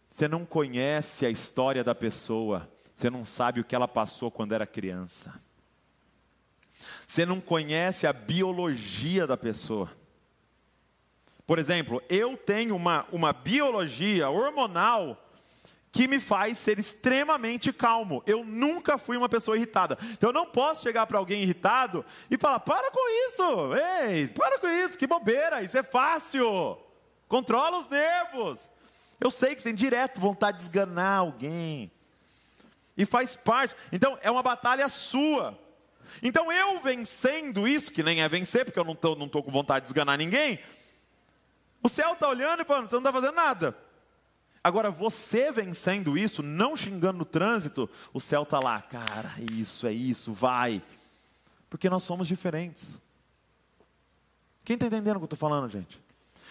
[0.10, 4.54] Você não conhece a história da pessoa, você não sabe o que ela passou quando
[4.54, 5.40] era criança.
[7.06, 9.92] Você não conhece a biologia da pessoa.
[11.46, 15.25] Por exemplo, eu tenho uma, uma biologia hormonal
[15.96, 18.22] que me faz ser extremamente calmo.
[18.28, 19.98] Eu nunca fui uma pessoa irritada.
[20.12, 24.60] Então eu não posso chegar para alguém irritado e falar: para com isso, ei, para
[24.60, 26.78] com isso, que bobeira, isso é fácil.
[27.30, 28.70] Controla os nervos.
[29.22, 31.90] Eu sei que tem direto vontade de esganar alguém.
[32.98, 33.74] E faz parte.
[33.90, 35.58] Então é uma batalha sua.
[36.22, 39.50] Então eu vencendo isso, que nem é vencer, porque eu não estou não tô com
[39.50, 40.60] vontade de esganar ninguém,
[41.82, 43.85] o céu está olhando e falando, você não está fazendo nada.
[44.66, 49.94] Agora, você vencendo isso, não xingando no trânsito, o céu está lá, cara, isso, é
[49.94, 50.82] isso, vai.
[51.70, 53.00] Porque nós somos diferentes.
[54.64, 56.02] Quem está entendendo o que eu estou falando, gente?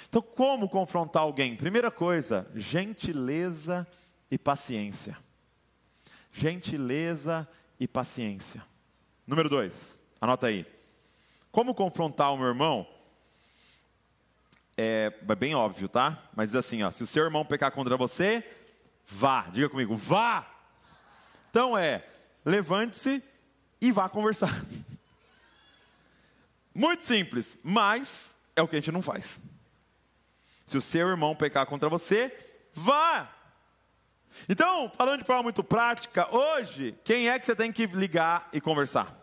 [0.09, 1.57] Então, como confrontar alguém?
[1.57, 3.85] Primeira coisa, gentileza
[4.31, 5.19] e paciência.
[6.33, 7.49] Gentileza
[7.81, 8.65] e paciência.
[9.27, 10.65] Número dois, anota aí.
[11.51, 12.87] Como confrontar o meu irmão?
[14.77, 16.19] É, é bem óbvio, tá?
[16.35, 18.45] Mas diz assim, ó, se o seu irmão pecar contra você,
[19.07, 19.43] vá.
[19.53, 20.47] Diga comigo, vá.
[21.51, 22.05] Então é,
[22.45, 23.23] levante-se
[23.81, 24.65] e vá conversar.
[26.75, 29.41] Muito simples, mas é o que a gente não faz.
[30.67, 32.37] Se o seu irmão pecar contra você,
[32.73, 33.31] vá.
[34.49, 38.61] Então, falando de forma muito prática, hoje, quem é que você tem que ligar e
[38.61, 39.17] conversar?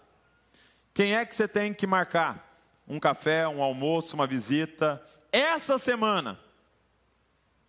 [0.94, 2.56] Quem é que você tem que marcar?
[2.88, 6.40] Um café, um almoço, uma visita, essa semana,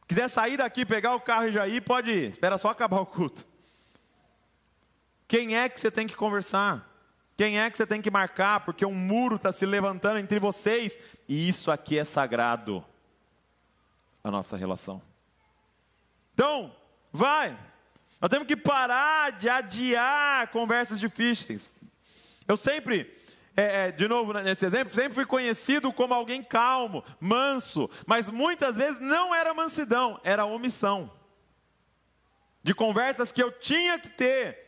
[0.08, 2.30] quiser sair daqui, pegar o carro e já ir, pode ir.
[2.30, 3.46] Espera só acabar o culto.
[5.28, 6.88] Quem é que você tem que conversar?
[7.36, 8.60] Quem é que você tem que marcar?
[8.60, 10.98] Porque um muro está se levantando entre vocês.
[11.28, 12.84] E isso aqui é sagrado.
[14.22, 15.00] A nossa relação.
[16.34, 16.74] Então,
[17.10, 17.58] vai.
[18.20, 21.74] Nós temos que parar de adiar conversas difíceis.
[22.46, 23.04] Eu sempre
[23.56, 28.76] é, é, de novo nesse exemplo, sempre fui conhecido como alguém calmo, manso, mas muitas
[28.76, 31.10] vezes não era mansidão, era omissão.
[32.62, 34.58] De conversas que eu tinha que ter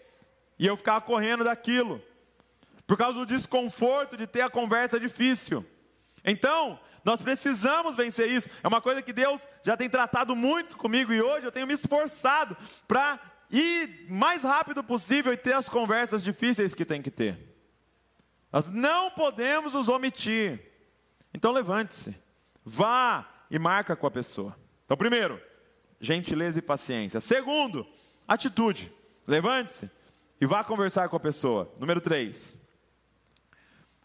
[0.59, 2.03] e eu ficava correndo daquilo,
[2.87, 5.65] por causa do desconforto de ter a conversa difícil.
[6.25, 8.49] Então, nós precisamos vencer isso.
[8.63, 11.75] É uma coisa que Deus já tem tratado muito comigo e hoje eu tenho me
[11.75, 13.19] esforçado para
[13.51, 17.54] ir mais rápido possível e ter as conversas difíceis que tem que ter.
[18.55, 20.61] Nós não podemos nos omitir.
[21.35, 22.17] Então levante-se,
[22.65, 24.57] vá e marca com a pessoa.
[24.85, 25.43] Então, primeiro,
[26.01, 27.21] gentileza e paciência.
[27.21, 27.85] Segundo,
[28.29, 28.93] atitude.
[29.27, 29.91] Levante-se
[30.41, 31.75] e vá conversar com a pessoa.
[31.81, 32.57] Número três,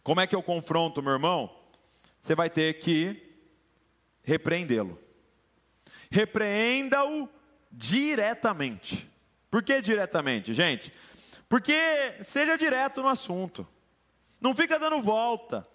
[0.02, 1.56] como é que eu confronto meu irmão?
[2.20, 3.22] Você vai ter que
[4.24, 5.00] repreendê-lo.
[6.10, 7.30] Repreenda-o
[7.72, 9.08] diretamente.
[9.52, 10.92] Por que diretamente, gente?
[11.48, 11.78] Porque
[12.24, 13.68] seja direto no assunto.
[14.40, 15.68] Não fica dando volta.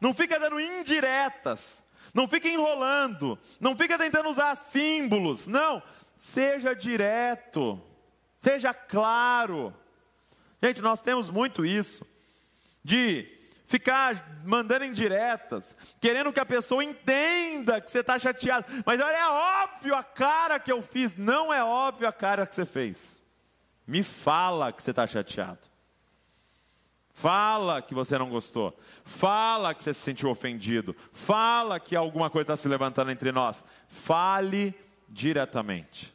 [0.00, 1.84] Não fica dando indiretas.
[2.14, 3.38] Não fica enrolando.
[3.60, 5.46] Não fica tentando usar símbolos.
[5.46, 5.82] Não.
[6.16, 7.80] Seja direto.
[8.38, 9.74] Seja claro.
[10.62, 12.06] Gente, nós temos muito isso.
[12.82, 18.64] De ficar mandando indiretas, querendo que a pessoa entenda que você está chateado.
[18.86, 21.16] Mas olha, é óbvio a cara que eu fiz.
[21.16, 23.22] Não é óbvio a cara que você fez.
[23.86, 25.75] Me fala que você está chateado.
[27.18, 28.78] Fala que você não gostou.
[29.02, 30.94] Fala que você se sentiu ofendido.
[31.14, 33.64] Fala que alguma coisa está se levantando entre nós.
[33.88, 34.74] Fale
[35.08, 36.14] diretamente.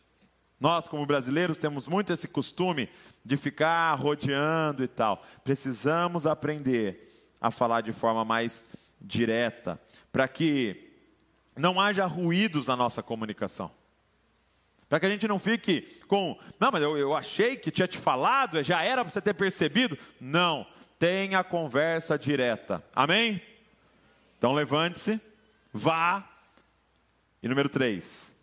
[0.59, 2.87] Nós, como brasileiros, temos muito esse costume
[3.25, 5.23] de ficar rodeando e tal.
[5.43, 8.67] Precisamos aprender a falar de forma mais
[9.01, 10.87] direta, para que
[11.57, 13.71] não haja ruídos na nossa comunicação.
[14.87, 17.97] Para que a gente não fique com, não, mas eu, eu achei que tinha te
[17.97, 19.97] falado, já era para você ter percebido.
[20.19, 20.67] Não,
[21.01, 22.83] tenha conversa direta.
[22.95, 23.41] Amém?
[24.37, 25.19] Então levante-se,
[25.73, 26.29] vá.
[27.41, 28.35] E número três,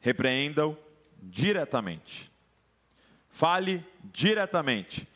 [0.00, 0.78] repreenda-o
[1.22, 2.32] diretamente.
[3.28, 5.06] Fale diretamente.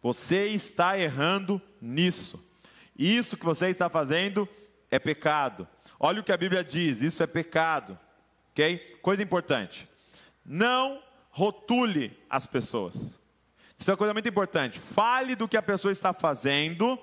[0.00, 2.48] Você está errando nisso.
[2.96, 4.48] Isso que você está fazendo
[4.88, 5.66] é pecado.
[5.98, 7.98] Olha o que a Bíblia diz: isso é pecado.
[8.52, 8.98] Ok?
[9.02, 9.88] Coisa importante.
[10.44, 13.18] Não rotule as pessoas.
[13.78, 14.78] Isso é uma coisa muito importante.
[14.78, 16.98] Fale do que a pessoa está fazendo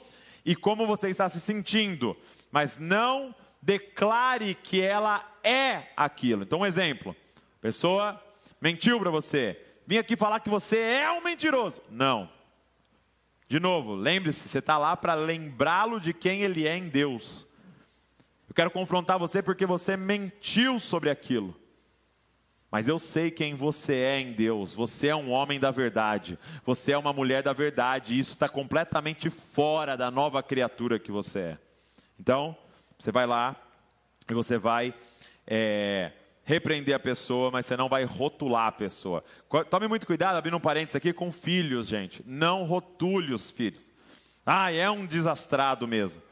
[0.45, 2.17] e como você está se sentindo,
[2.51, 6.43] mas não declare que ela é aquilo.
[6.43, 7.15] Então, um exemplo:
[7.57, 8.23] a pessoa
[8.59, 11.81] mentiu para você, vim aqui falar que você é um mentiroso.
[11.89, 12.29] Não.
[13.47, 17.45] De novo, lembre-se, você está lá para lembrá-lo de quem ele é em Deus.
[18.49, 21.55] Eu quero confrontar você porque você mentiu sobre aquilo.
[22.73, 24.73] Mas eu sei quem você é em Deus.
[24.73, 26.39] Você é um homem da verdade.
[26.65, 28.15] Você é uma mulher da verdade.
[28.15, 31.57] E isso está completamente fora da nova criatura que você é.
[32.19, 32.57] Então,
[32.97, 33.55] você vai lá
[34.27, 34.91] e você vai
[35.45, 36.13] é,
[36.45, 39.23] repreender a pessoa, mas você não vai rotular a pessoa.
[39.69, 42.23] Tome muito cuidado, abrindo um parênteses aqui, com filhos, gente.
[42.25, 43.91] Não rotule os filhos.
[44.43, 46.23] Ah, é um desastrado mesmo.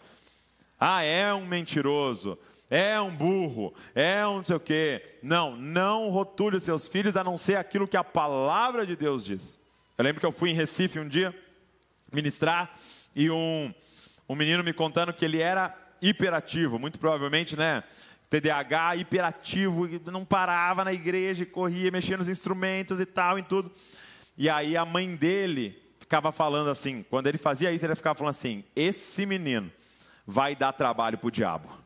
[0.80, 2.36] Ah, é um mentiroso.
[2.72, 3.74] É um burro.
[3.94, 5.20] É um não sei o quê.
[5.22, 9.26] Não, não rotule os seus filhos a não ser aquilo que a palavra de Deus
[9.26, 9.60] diz.
[9.98, 11.36] Eu lembro que eu fui em Recife um dia
[12.14, 12.74] ministrar
[13.14, 13.74] e um,
[14.28, 17.84] um menino me contando que ele era hiperativo, muito provavelmente, né?
[18.30, 23.70] TDAH, hiperativo, não parava na igreja, corria, mexia nos instrumentos e tal, em tudo.
[24.38, 28.32] E aí a mãe dele ficava falando assim, quando ele fazia isso, ele ficava falando
[28.32, 29.70] assim: esse menino
[30.26, 31.81] vai dar trabalho para o diabo.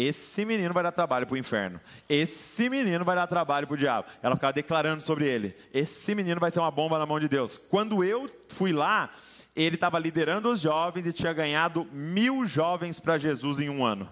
[0.00, 1.80] Esse menino vai dar trabalho para o inferno.
[2.08, 4.06] Esse menino vai dar trabalho para o diabo.
[4.22, 7.58] Ela ficava declarando sobre ele: esse menino vai ser uma bomba na mão de Deus.
[7.58, 9.10] Quando eu fui lá,
[9.56, 14.08] ele estava liderando os jovens e tinha ganhado mil jovens para Jesus em um ano.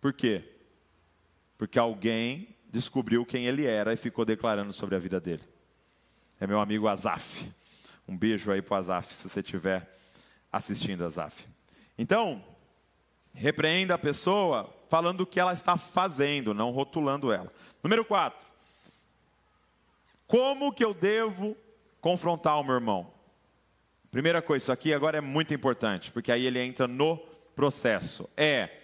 [0.00, 0.42] Por quê?
[1.58, 5.42] Porque alguém descobriu quem ele era e ficou declarando sobre a vida dele.
[6.40, 7.52] É meu amigo Azaf.
[8.08, 9.98] Um beijo aí para Azaf, se você estiver
[10.50, 11.46] assistindo Azaf.
[11.98, 12.42] Então,
[13.34, 17.52] repreenda a pessoa falando o que ela está fazendo, não rotulando ela.
[17.82, 18.46] Número 4.
[20.26, 21.56] Como que eu devo
[22.00, 23.12] confrontar o meu irmão?
[24.10, 27.16] Primeira coisa, isso aqui agora é muito importante, porque aí ele entra no
[27.54, 28.28] processo.
[28.36, 28.82] É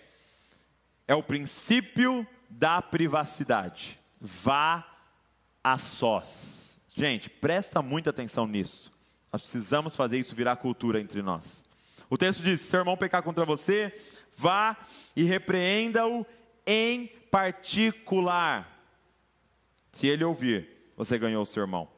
[1.08, 3.98] é o princípio da privacidade.
[4.20, 4.86] Vá
[5.64, 6.80] a sós.
[6.94, 8.92] Gente, presta muita atenção nisso.
[9.32, 11.64] Nós precisamos fazer isso virar cultura entre nós.
[12.10, 13.92] O texto diz: se seu irmão pecar contra você,
[14.38, 14.76] vá
[15.16, 16.24] e repreenda-o
[16.64, 18.80] em particular.
[19.90, 21.88] Se ele ouvir, você ganhou o seu irmão.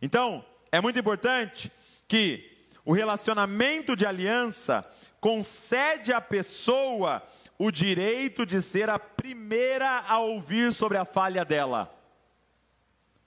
[0.00, 1.70] Então, é muito importante
[2.06, 2.52] que
[2.84, 4.84] O relacionamento de aliança
[5.20, 7.22] concede à pessoa
[7.58, 11.94] o direito de ser a primeira a ouvir sobre a falha dela.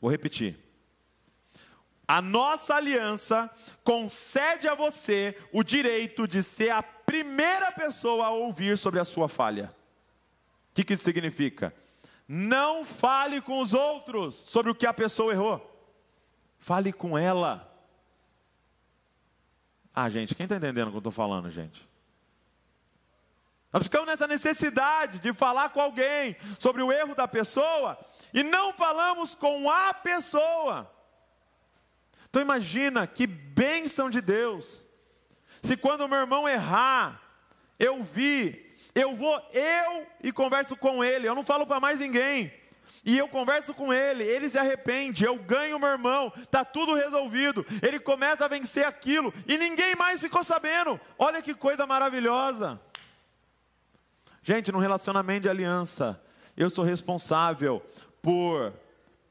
[0.01, 0.59] Vou repetir.
[2.07, 3.49] A nossa aliança
[3.83, 9.27] concede a você o direito de ser a primeira pessoa a ouvir sobre a sua
[9.27, 9.75] falha.
[10.71, 11.73] O que, que isso significa?
[12.27, 15.71] Não fale com os outros sobre o que a pessoa errou.
[16.59, 17.71] Fale com ela.
[19.93, 21.87] Ah, gente, quem está entendendo o que eu estou falando, gente?
[23.71, 27.97] Nós ficamos nessa necessidade de falar com alguém sobre o erro da pessoa
[28.33, 30.94] e não falamos com a pessoa.
[32.35, 34.85] Então imagina que bênção de Deus.
[35.63, 37.21] Se quando o meu irmão errar,
[37.79, 42.51] eu vi, eu vou eu e converso com ele, eu não falo para mais ninguém.
[43.05, 47.65] E eu converso com ele, ele se arrepende, eu ganho meu irmão, está tudo resolvido.
[47.81, 50.99] Ele começa a vencer aquilo e ninguém mais ficou sabendo.
[51.17, 52.77] Olha que coisa maravilhosa.
[54.43, 56.21] Gente, no relacionamento de aliança,
[56.57, 57.81] eu sou responsável
[58.21, 58.73] por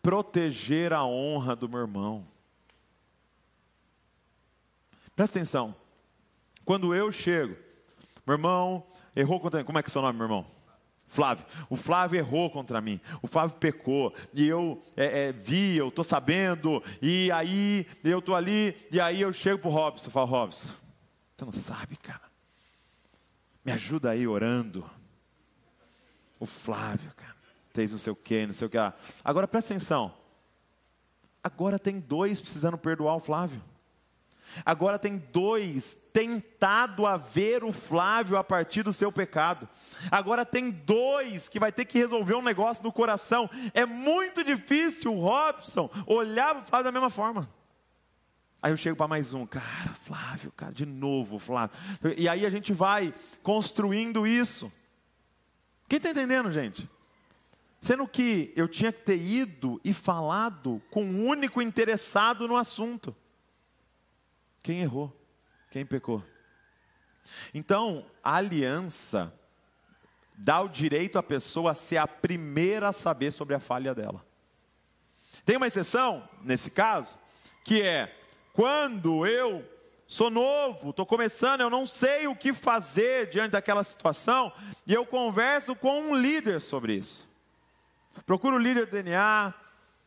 [0.01, 2.33] proteger a honra do meu irmão.
[5.15, 5.75] Presta atenção.
[6.65, 7.57] Quando eu chego,
[8.27, 9.65] meu irmão errou contra mim.
[9.65, 10.47] Como é que é o seu nome, meu irmão?
[11.07, 11.47] Flávio.
[11.69, 13.01] O Flávio errou contra mim.
[13.23, 14.12] O Flávio pecou.
[14.33, 16.83] E eu é, é, vi, eu estou sabendo.
[17.01, 18.77] E aí eu estou ali.
[18.91, 20.09] E aí eu chego para o Robson.
[20.09, 20.73] Eu falo, Robson,
[21.37, 22.23] você não sabe, cara.
[23.65, 24.89] Me ajuda aí orando.
[26.41, 27.35] O Flávio, cara.
[27.73, 28.79] Fez não sei o que, não sei o que.
[29.25, 30.15] Agora presta atenção.
[31.43, 33.62] Agora tem dois precisando perdoar o Flávio.
[34.64, 39.68] Agora tem dois tentado a ver o Flávio a partir do seu pecado.
[40.11, 43.51] Agora tem dois que vai ter que resolver um negócio no coração.
[43.72, 47.49] É muito difícil o Robson olhar o Flávio da mesma forma.
[48.62, 51.76] Aí eu chego para mais um, cara, Flávio, cara, de novo, Flávio.
[52.16, 54.72] E aí a gente vai construindo isso.
[55.86, 56.88] Quem está entendendo, gente?
[57.78, 62.57] Sendo que eu tinha que ter ido e falado com o um único interessado no
[62.57, 63.14] assunto.
[64.65, 65.15] Quem errou?
[65.71, 66.25] Quem pecou?
[67.53, 69.33] Então, a aliança
[70.37, 74.25] dá o direito à pessoa a ser a primeira a saber sobre a falha dela.
[75.45, 77.19] Tem uma exceção, nesse caso,
[77.62, 78.19] que é
[78.55, 79.69] quando eu
[80.07, 84.51] sou novo, estou começando, eu não sei o que fazer diante daquela situação,
[84.87, 87.29] e eu converso com um líder sobre isso.
[88.25, 89.53] Procuro o líder do DNA,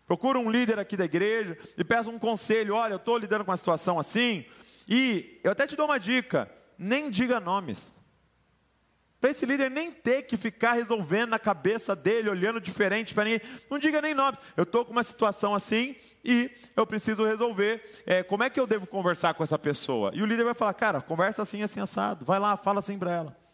[0.07, 2.75] Procura um líder aqui da igreja e peça um conselho.
[2.75, 4.45] Olha, eu estou lidando com uma situação assim.
[4.87, 6.49] E eu até te dou uma dica:
[6.79, 7.93] nem diga nomes.
[9.19, 13.41] Para esse líder nem ter que ficar resolvendo na cabeça dele, olhando diferente para ninguém.
[13.69, 14.39] Não diga nem nomes.
[14.55, 17.83] Eu estou com uma situação assim e eu preciso resolver.
[18.05, 20.11] É, como é que eu devo conversar com essa pessoa?
[20.13, 22.23] E o líder vai falar: cara, conversa assim, assim, assado.
[22.23, 23.46] Vai lá, fala assim para ela.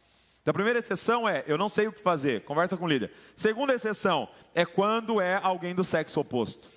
[0.43, 3.13] Então, a primeira exceção é, eu não sei o que fazer, conversa com o líder.
[3.33, 6.67] Segunda exceção é quando é alguém do sexo oposto.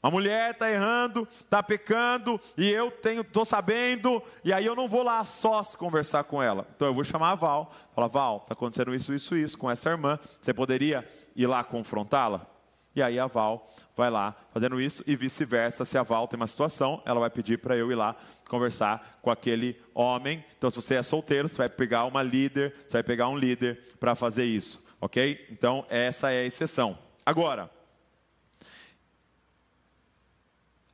[0.00, 4.86] A mulher está errando, está pecando, e eu tenho, estou sabendo, e aí eu não
[4.86, 6.66] vou lá sós conversar com ela.
[6.74, 9.90] Então eu vou chamar a Val, falar, Val, está acontecendo isso, isso, isso com essa
[9.90, 12.46] irmã, você poderia ir lá confrontá-la?
[12.94, 15.84] E aí a Val vai lá fazendo isso e vice-versa.
[15.84, 18.16] Se a Val tem uma situação, ela vai pedir para eu ir lá
[18.48, 20.44] conversar com aquele homem.
[20.58, 23.80] Então, se você é solteiro, você vai pegar uma líder, você vai pegar um líder
[24.00, 25.46] para fazer isso, ok?
[25.50, 26.98] Então, essa é a exceção.
[27.24, 27.70] Agora,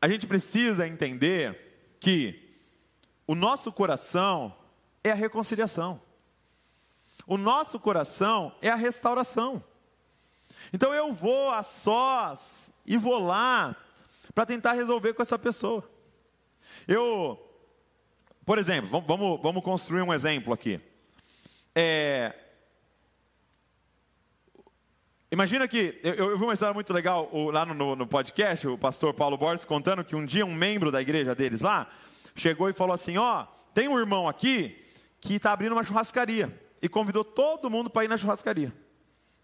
[0.01, 2.47] a gente precisa entender que
[3.26, 4.55] o nosso coração
[5.03, 6.01] é a reconciliação.
[7.26, 9.64] O nosso coração é a restauração.
[10.73, 13.77] Então eu vou a sós e vou lá
[14.35, 15.89] para tentar resolver com essa pessoa.
[16.87, 17.39] Eu,
[18.45, 20.81] por exemplo, vamos, vamos construir um exemplo aqui.
[21.75, 22.35] É,
[25.31, 29.12] imagina que, eu, eu vi uma história muito legal lá no, no podcast, o pastor
[29.14, 31.89] Paulo Borges contando que um dia um membro da igreja deles lá
[32.35, 34.83] chegou e falou assim: Ó, oh, tem um irmão aqui
[35.21, 38.73] que está abrindo uma churrascaria e convidou todo mundo para ir na churrascaria.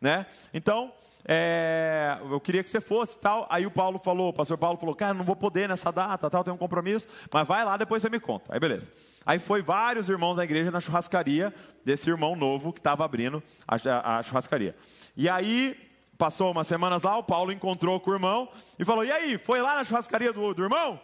[0.03, 0.27] Né?
[0.53, 0.93] Então,
[1.25, 3.47] é, eu queria que você fosse tal.
[3.49, 6.43] Aí o Paulo falou, o pastor Paulo falou, cara, não vou poder nessa data, tal,
[6.43, 8.53] tenho um compromisso, mas vai lá, depois você me conta.
[8.53, 8.91] Aí beleza.
[9.25, 14.19] Aí foi vários irmãos da igreja na churrascaria desse irmão novo que estava abrindo a,
[14.19, 14.75] a, churrascaria.
[15.17, 15.79] E aí,
[16.19, 19.63] passou umas semanas lá, o Paulo encontrou com o irmão e falou: E aí, foi
[19.63, 21.01] lá na churrascaria do, do irmão?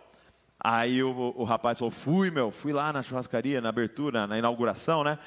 [0.59, 5.05] Aí o, o, rapaz falou: Fui, meu, fui lá na churrascaria, na abertura, na inauguração,
[5.05, 5.21] né?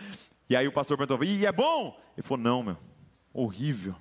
[0.49, 1.97] E aí o pastor perguntou: E é bom?
[2.17, 2.90] Ele falou: Não, meu
[3.33, 3.95] horrível.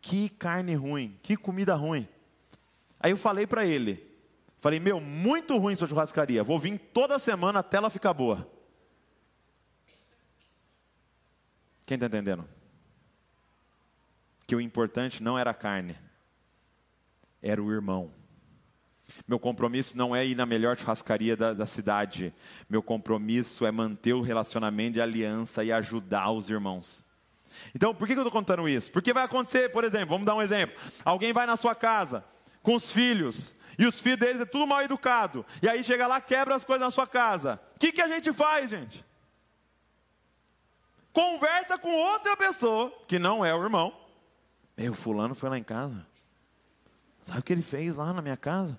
[0.00, 2.08] Que carne ruim, que comida ruim.
[2.98, 4.10] Aí eu falei para ele,
[4.60, 6.44] Falei, meu, muito ruim sua churrascaria.
[6.44, 8.46] Vou vir toda semana até ela ficar boa.
[11.86, 12.46] Quem está entendendo?
[14.46, 15.96] Que o importante não era a carne,
[17.42, 18.12] era o irmão.
[19.26, 22.32] Meu compromisso não é ir na melhor churrascaria da, da cidade.
[22.68, 27.02] Meu compromisso é manter o relacionamento de aliança e ajudar os irmãos.
[27.74, 28.90] Então, por que eu estou contando isso?
[28.90, 30.76] Porque vai acontecer, por exemplo, vamos dar um exemplo.
[31.04, 32.24] Alguém vai na sua casa
[32.62, 35.44] com os filhos, e os filhos deles é tudo mal educado.
[35.62, 37.60] E aí chega lá, quebra as coisas na sua casa.
[37.76, 39.04] O que, que a gente faz, gente?
[41.12, 43.96] Conversa com outra pessoa, que não é o irmão.
[44.76, 46.06] Meu, fulano foi lá em casa.
[47.22, 48.78] Sabe o que ele fez lá na minha casa?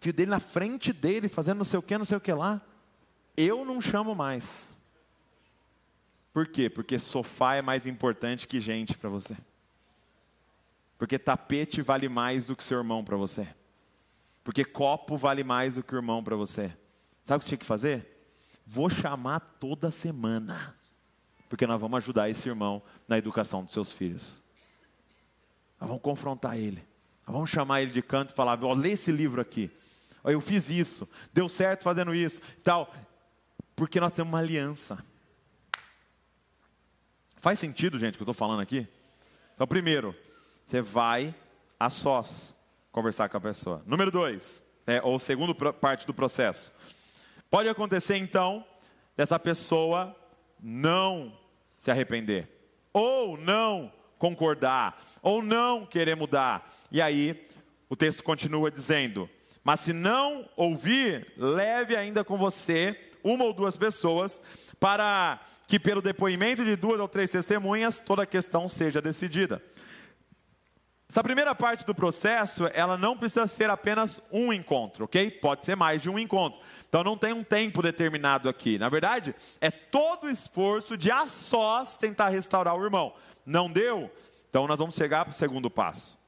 [0.00, 2.60] Filho dele na frente dele, fazendo não sei o que, não sei o que lá.
[3.36, 4.74] Eu não chamo mais.
[6.32, 6.70] Por quê?
[6.70, 9.36] Porque sofá é mais importante que gente para você.
[10.96, 13.48] Porque tapete vale mais do que seu irmão para você.
[14.44, 16.76] Porque copo vale mais do que o irmão para você.
[17.24, 18.06] Sabe o que você tinha que fazer?
[18.66, 20.76] Vou chamar toda semana.
[21.48, 24.40] Porque nós vamos ajudar esse irmão na educação dos seus filhos.
[25.80, 26.86] Nós vamos confrontar ele.
[27.26, 29.70] Nós vamos chamar ele de canto e falar: ó, lê esse livro aqui.
[30.22, 32.92] Eu fiz isso, deu certo fazendo isso, tal.
[33.74, 35.04] Porque nós temos uma aliança.
[37.40, 38.86] Faz sentido, gente, o que eu estou falando aqui?
[39.54, 40.14] Então, primeiro,
[40.66, 41.34] você vai
[41.78, 42.54] a sós
[42.92, 43.82] conversar com a pessoa.
[43.86, 46.70] Número dois, é, ou segundo parte do processo.
[47.50, 48.62] Pode acontecer então
[49.16, 50.14] dessa pessoa
[50.62, 51.34] não
[51.78, 52.46] se arrepender,
[52.92, 56.70] ou não concordar, ou não querer mudar.
[56.92, 57.48] E aí
[57.88, 59.30] o texto continua dizendo:
[59.64, 64.40] Mas se não ouvir, leve ainda com você uma ou duas pessoas,
[64.78, 69.62] para que pelo depoimento de duas ou três testemunhas toda a questão seja decidida.
[71.08, 75.30] Essa primeira parte do processo, ela não precisa ser apenas um encontro, ok?
[75.30, 76.60] Pode ser mais de um encontro.
[76.88, 78.80] Então não tem um tempo determinado aqui.
[78.80, 83.14] Na verdade, é todo o esforço de a sós tentar restaurar o irmão.
[83.46, 84.10] Não deu?
[84.48, 86.18] Então nós vamos chegar para o segundo passo.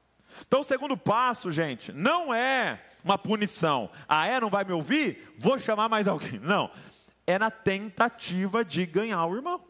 [0.47, 3.89] Então o segundo passo, gente, não é uma punição.
[4.07, 4.39] Ah, é?
[4.39, 5.33] Não vai me ouvir?
[5.37, 6.39] Vou chamar mais alguém.
[6.39, 6.71] Não.
[7.25, 9.63] É na tentativa de ganhar o irmão.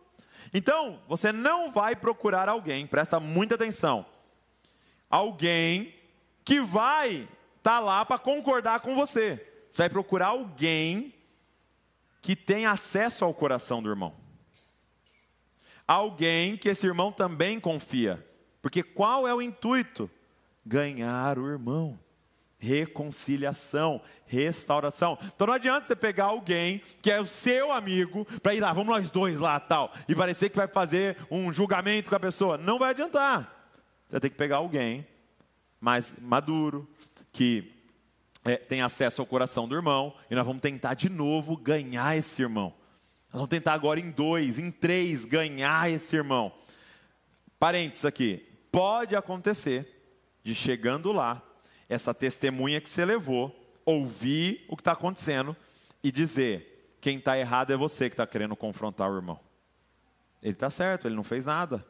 [0.53, 4.05] Então, você não vai procurar alguém, presta muita atenção
[5.13, 5.93] alguém
[6.43, 7.29] que vai estar
[7.61, 9.35] tá lá para concordar com você.
[9.69, 11.13] Você vai procurar alguém
[12.19, 14.15] que tem acesso ao coração do irmão.
[15.87, 18.25] Alguém que esse irmão também confia.
[18.59, 20.09] Porque qual é o intuito?
[20.65, 21.99] Ganhar o irmão.
[22.63, 25.17] Reconciliação, restauração.
[25.35, 28.95] Então não adianta você pegar alguém que é o seu amigo para ir lá, vamos
[28.95, 32.57] nós dois lá, tal, e parecer que vai fazer um julgamento com a pessoa.
[32.57, 33.69] Não vai adiantar.
[34.07, 35.05] Você tem que pegar alguém
[35.81, 36.89] mais maduro,
[37.33, 37.69] que
[38.45, 42.41] é, tem acesso ao coração do irmão, e nós vamos tentar de novo ganhar esse
[42.41, 42.73] irmão.
[43.25, 46.53] Nós vamos tentar agora em dois, em três, ganhar esse irmão.
[47.59, 48.47] Parênteses aqui.
[48.71, 49.89] Pode acontecer
[50.41, 51.43] de chegando lá,
[51.93, 55.55] essa testemunha que você levou, ouvir o que está acontecendo
[56.03, 59.39] e dizer: quem está errado é você que está querendo confrontar o irmão.
[60.41, 61.85] Ele está certo, ele não fez nada.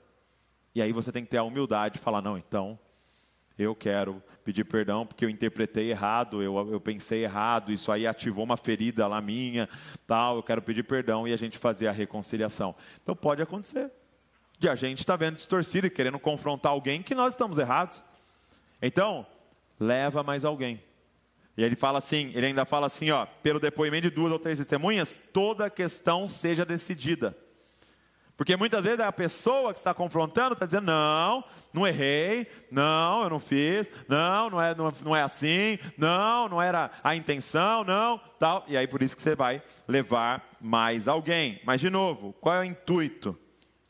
[0.76, 2.80] E aí você tem que ter a humildade de falar: não, então
[3.58, 8.44] eu quero pedir perdão porque eu interpretei errado, eu, eu pensei errado, isso aí ativou
[8.44, 9.70] uma ferida lá minha,
[10.08, 12.76] tal, eu quero pedir perdão e a gente fazer a reconciliação.
[13.02, 13.92] Então pode acontecer
[14.58, 18.04] de a gente estar tá vendo distorcido e querendo confrontar alguém que nós estamos errados.
[18.82, 19.26] Então,
[19.84, 20.82] leva mais alguém.
[21.56, 24.58] E ele fala assim, ele ainda fala assim, ó, pelo depoimento de duas ou três
[24.58, 27.38] testemunhas, toda a questão seja decidida.
[28.36, 33.30] Porque muitas vezes a pessoa que está confrontando está dizendo: não, não errei, não, eu
[33.30, 38.18] não fiz, não, não é, não, não é assim, não, não era a intenção, não,
[38.40, 38.66] tal.
[38.68, 41.62] E aí por isso que você vai levar mais alguém.
[41.64, 43.38] Mas de novo, qual é o intuito?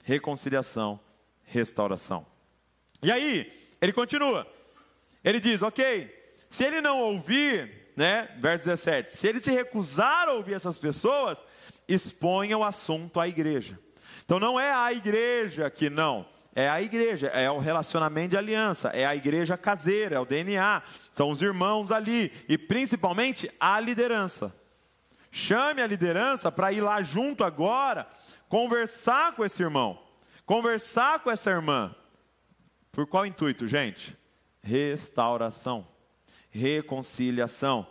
[0.04, 1.00] Reconciliação,
[1.44, 2.26] restauração.
[3.02, 3.50] E aí,
[3.82, 4.46] ele continua.
[5.24, 10.34] Ele diz: ok, se ele não ouvir, né, verso 17, se ele se recusar a
[10.34, 11.42] ouvir essas pessoas,
[11.88, 13.80] exponha o assunto à igreja.
[14.26, 18.90] Então não é a igreja que não, é a igreja, é o relacionamento de aliança,
[18.90, 24.56] é a igreja caseira, é o DNA, são os irmãos ali e principalmente a liderança.
[25.32, 28.08] Chame a liderança para ir lá junto agora,
[28.48, 30.00] conversar com esse irmão,
[30.46, 31.96] conversar com essa irmã.
[32.92, 34.16] Por qual intuito, gente?
[34.64, 35.86] Restauração,
[36.50, 37.86] reconciliação.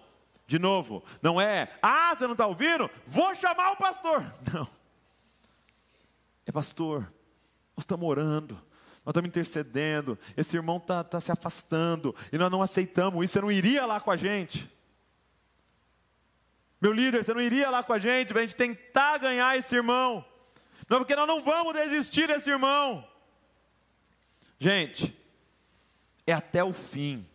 [0.47, 2.91] De novo, não é, ah, você não está ouvindo?
[3.07, 4.23] Vou chamar o pastor.
[4.53, 4.69] Não.
[6.45, 7.03] É pastor,
[7.77, 8.55] nós estamos orando,
[9.05, 13.41] nós estamos intercedendo, esse irmão está tá se afastando, e nós não aceitamos isso, você
[13.41, 14.69] não iria lá com a gente.
[16.81, 19.75] Meu líder, você não iria lá com a gente para a gente tentar ganhar esse
[19.75, 20.25] irmão?
[20.89, 23.07] Não, porque nós não vamos desistir desse irmão.
[24.59, 25.17] Gente,
[26.27, 27.27] é até o fim.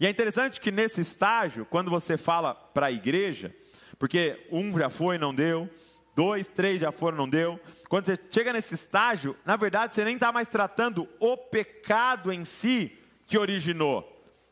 [0.00, 3.54] E é interessante que nesse estágio, quando você fala para a igreja,
[3.98, 5.68] porque um já foi, não deu,
[6.14, 7.60] dois, três já foram, não deu.
[7.88, 12.44] Quando você chega nesse estágio, na verdade você nem está mais tratando o pecado em
[12.44, 12.96] si
[13.26, 14.02] que originou,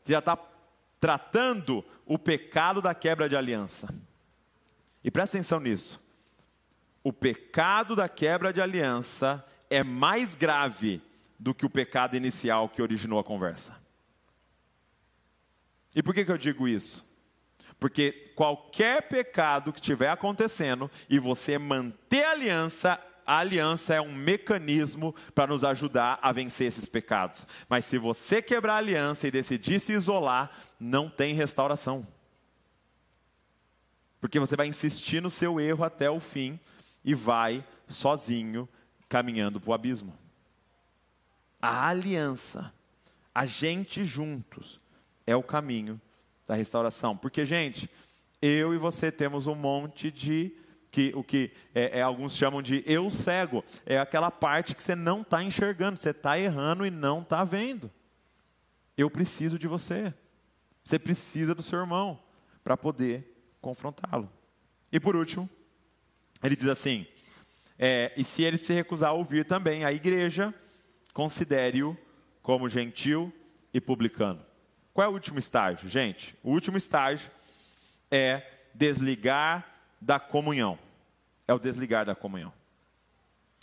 [0.03, 0.37] você já está
[0.99, 3.93] tratando o pecado da quebra de aliança.
[5.03, 6.01] E presta atenção nisso.
[7.03, 11.01] O pecado da quebra de aliança é mais grave
[11.39, 13.77] do que o pecado inicial que originou a conversa.
[15.95, 17.05] E por que, que eu digo isso?
[17.79, 24.13] Porque qualquer pecado que estiver acontecendo e você manter a aliança, a aliança é um
[24.13, 27.45] mecanismo para nos ajudar a vencer esses pecados.
[27.69, 32.07] Mas se você quebrar a aliança e decidir se isolar, não tem restauração.
[34.19, 36.59] Porque você vai insistir no seu erro até o fim
[37.05, 38.67] e vai sozinho
[39.07, 40.26] caminhando para o abismo
[41.61, 42.73] a aliança,
[43.33, 44.79] a gente juntos,
[45.25, 45.99] é o caminho
[46.47, 47.15] da restauração.
[47.15, 47.89] Porque, gente,
[48.41, 50.55] eu e você temos um monte de
[50.89, 54.95] que o que é, é, alguns chamam de eu cego, é aquela parte que você
[54.95, 57.91] não está enxergando, você está errando e não está vendo.
[58.97, 60.13] Eu preciso de você.
[60.83, 62.19] Você precisa do seu irmão
[62.63, 64.31] para poder confrontá-lo.
[64.91, 65.49] E por último,
[66.41, 67.05] ele diz assim:
[67.77, 70.53] é, e se ele se recusar a ouvir também a igreja,
[71.17, 71.97] considere-o
[72.43, 73.33] como gentil
[73.73, 74.45] e publicano.
[74.93, 76.37] Qual é o último estágio, gente?
[76.43, 77.31] O último estágio
[78.11, 79.65] é desligar
[79.99, 80.77] da comunhão.
[81.47, 82.53] É o desligar da comunhão.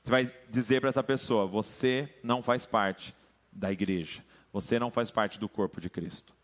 [0.02, 3.14] Você vai dizer para essa pessoa: você não faz parte
[3.52, 6.34] da igreja, você não faz parte do corpo de Cristo.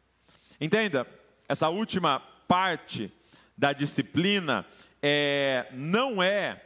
[0.60, 1.04] Entenda,
[1.48, 3.12] essa última parte
[3.58, 4.64] da disciplina
[5.02, 6.64] é, não é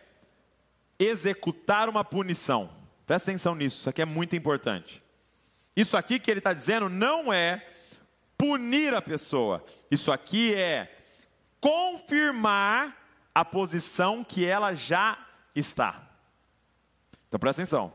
[0.99, 2.84] executar uma punição.
[3.07, 5.02] Presta atenção nisso, isso aqui é muito importante.
[5.76, 7.66] Isso aqui que ele está dizendo não é
[8.38, 10.90] punir a pessoa, isso aqui é
[11.61, 12.96] confirmar
[13.34, 15.18] a posição que ela já
[15.55, 16.09] está.
[17.28, 17.92] Então presta atenção.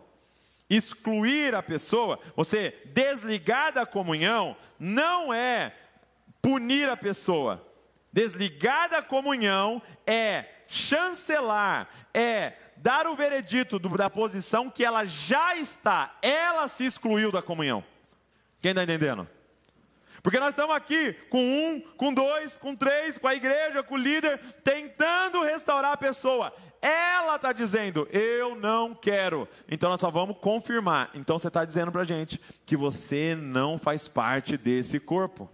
[0.69, 5.73] Excluir a pessoa, você desligar da comunhão, não é
[6.41, 7.65] punir a pessoa.
[8.11, 15.55] Desligar da comunhão é chancelar, é dar o veredito do, da posição que ela já
[15.55, 17.83] está, ela se excluiu da comunhão.
[18.61, 19.27] Quem está entendendo?
[20.21, 23.97] Porque nós estamos aqui com um, com dois, com três, com a igreja, com o
[23.97, 26.53] líder, tentando restaurar a pessoa.
[26.81, 29.47] Ela está dizendo, eu não quero.
[29.69, 31.09] Então nós só vamos confirmar.
[31.13, 35.49] Então você está dizendo para a gente que você não faz parte desse corpo.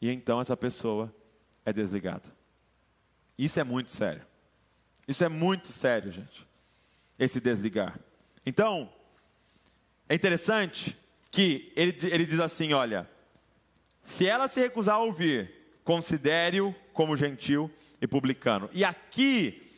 [0.00, 1.14] E então essa pessoa
[1.64, 2.28] é desligada.
[3.38, 4.31] Isso é muito sério.
[5.06, 6.46] Isso é muito sério, gente.
[7.18, 7.98] Esse desligar.
[8.44, 8.92] Então,
[10.08, 10.96] é interessante
[11.30, 13.08] que ele, ele diz assim: olha,
[14.02, 15.50] se ela se recusar a ouvir,
[15.84, 18.68] considere-o como gentil e publicano.
[18.72, 19.70] E aqui,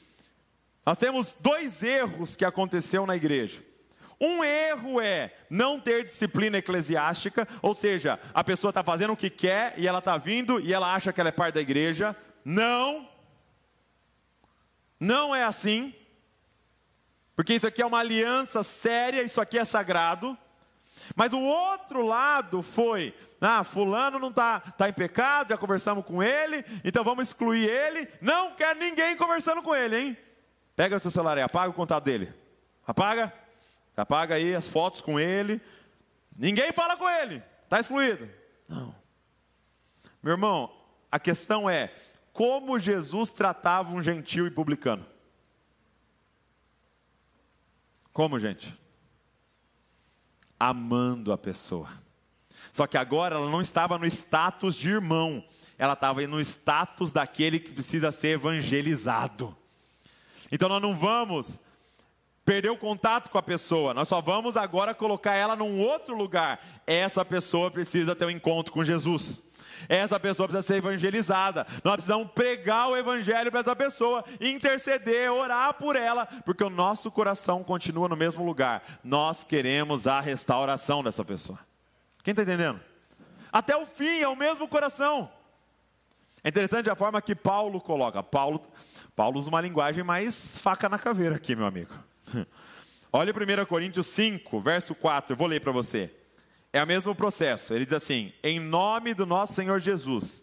[0.85, 3.63] nós temos dois erros que aconteceu na igreja.
[4.21, 9.29] Um erro é não ter disciplina eclesiástica, ou seja, a pessoa está fazendo o que
[9.29, 12.17] quer e ela está vindo e ela acha que ela é parte da igreja.
[12.45, 13.09] Não,
[15.05, 15.95] não é assim,
[17.37, 20.37] porque isso aqui é uma aliança séria, isso aqui é sagrado.
[21.15, 26.23] Mas o outro lado foi: ah, Fulano não está tá em pecado, já conversamos com
[26.23, 28.09] ele, então vamos excluir ele.
[28.21, 30.19] Não quer ninguém conversando com ele, hein?
[30.75, 32.33] Pega o seu celular e apaga o contato dele.
[32.87, 33.33] Apaga,
[33.97, 35.61] apaga aí as fotos com ele.
[36.37, 38.29] Ninguém fala com ele, está excluído.
[38.69, 38.95] Não.
[40.23, 40.75] Meu irmão,
[41.13, 41.93] a questão é:
[42.35, 45.07] como Jesus tratava um gentil e publicano.
[48.13, 48.77] Como, gente?
[50.59, 51.89] Amando a pessoa.
[52.73, 55.45] Só que agora ela não estava no status de irmão,
[55.79, 59.57] ela estava no status daquele que precisa ser evangelizado.
[60.51, 61.61] Então nós não vamos
[62.45, 66.61] perder o contato com a pessoa, nós só vamos agora colocar ela num outro lugar.
[66.85, 69.41] Essa pessoa precisa ter um encontro com Jesus.
[69.89, 71.67] Essa pessoa precisa ser evangelizada.
[71.83, 77.11] Nós precisamos pregar o evangelho para essa pessoa, interceder, orar por ela, porque o nosso
[77.11, 78.83] coração continua no mesmo lugar.
[79.03, 81.59] Nós queremos a restauração dessa pessoa.
[82.23, 82.81] Quem está entendendo?
[83.53, 85.31] Até o fim é o mesmo coração.
[86.43, 88.23] É interessante a forma que Paulo coloca.
[88.23, 88.61] Paulo,
[89.17, 91.95] Paulo usa uma linguagem mais faca na caveira aqui, meu amigo.
[93.13, 96.13] Olha 1 Coríntios 5, verso 4, eu vou ler para você.
[96.75, 97.73] É o mesmo processo.
[97.73, 100.43] Ele diz assim: em nome do nosso Senhor Jesus,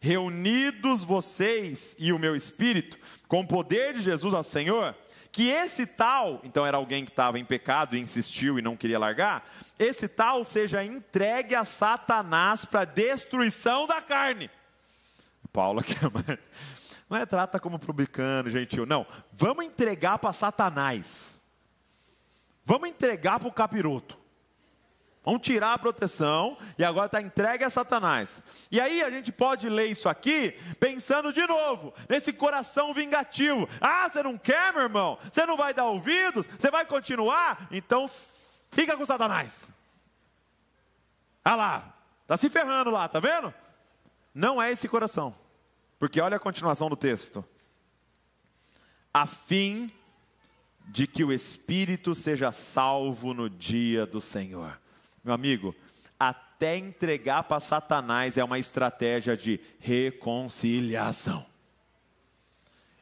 [0.00, 2.96] reunidos vocês e o meu espírito,
[3.26, 4.94] com o poder de Jesus ao Senhor,
[5.32, 9.00] que esse tal, então era alguém que estava em pecado e insistiu e não queria
[9.00, 14.48] largar, esse tal seja entregue a Satanás para destruição da carne.
[15.52, 15.96] Paulo aqui
[17.10, 19.04] não é trata como publicano, gentil, não.
[19.32, 21.40] Vamos entregar para Satanás.
[22.64, 24.27] Vamos entregar para o capiroto.
[25.28, 28.42] Vamos tirar a proteção e agora está entregue a Satanás.
[28.70, 33.68] E aí a gente pode ler isso aqui pensando de novo nesse coração vingativo.
[33.78, 35.18] Ah, você não quer, meu irmão?
[35.30, 36.46] Você não vai dar ouvidos?
[36.46, 37.68] Você vai continuar?
[37.70, 38.06] Então
[38.70, 39.70] fica com Satanás.
[41.44, 41.94] Ah lá,
[42.26, 43.52] tá se ferrando lá, tá vendo?
[44.32, 45.36] Não é esse coração.
[45.98, 47.44] Porque olha a continuação do texto.
[49.12, 49.92] A fim
[50.86, 54.80] de que o espírito seja salvo no dia do Senhor.
[55.28, 55.76] Meu amigo,
[56.18, 61.44] até entregar para Satanás é uma estratégia de reconciliação.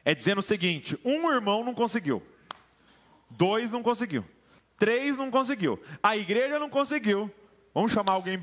[0.04, 2.20] É dizendo o seguinte: um irmão não conseguiu,
[3.30, 4.26] dois não conseguiu,
[4.76, 7.32] três não conseguiu, a igreja não conseguiu.
[7.72, 8.42] Vamos chamar alguém.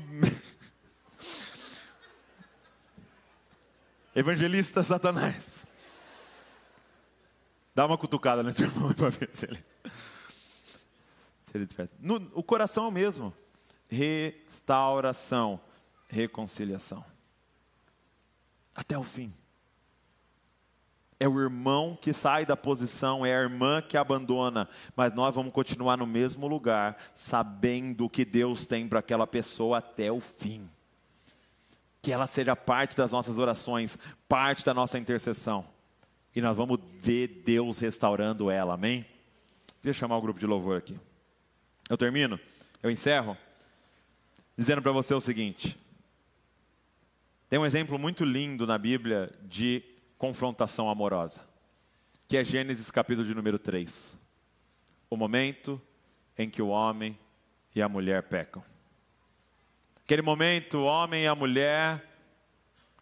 [4.16, 5.66] Evangelista Satanás.
[7.74, 9.62] Dá uma cutucada nesse irmão para ver se ele.
[11.44, 11.94] Se ele desperta.
[12.00, 13.43] No, o coração é o mesmo
[13.88, 15.60] restauração,
[16.08, 17.04] reconciliação.
[18.74, 19.32] Até o fim.
[21.18, 25.52] É o irmão que sai da posição, é a irmã que abandona, mas nós vamos
[25.52, 30.68] continuar no mesmo lugar, sabendo que Deus tem para aquela pessoa até o fim.
[32.02, 33.96] Que ela seja parte das nossas orações,
[34.28, 35.64] parte da nossa intercessão.
[36.34, 39.06] E nós vamos ver Deus restaurando ela, amém?
[39.82, 40.98] Deixa eu chamar o grupo de louvor aqui.
[41.88, 42.40] Eu termino?
[42.82, 43.36] Eu encerro?
[44.56, 45.78] Dizendo para você o seguinte:
[47.48, 49.82] tem um exemplo muito lindo na Bíblia de
[50.18, 51.46] confrontação amorosa,
[52.26, 54.18] que é Gênesis capítulo de número 3.
[55.10, 55.80] O momento
[56.36, 57.18] em que o homem
[57.74, 58.64] e a mulher pecam.
[60.04, 62.04] Aquele momento, o homem e a mulher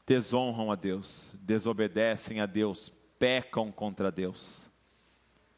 [0.07, 4.71] desonram a Deus, desobedecem a Deus, pecam contra Deus.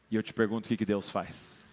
[0.09, 1.64] E eu te pergunto o que Deus faz?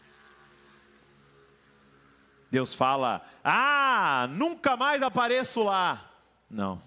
[2.52, 6.12] Deus fala: Ah, nunca mais apareço lá.
[6.50, 6.82] Não.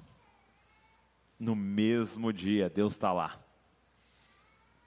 [1.40, 3.34] No mesmo dia, Deus está lá.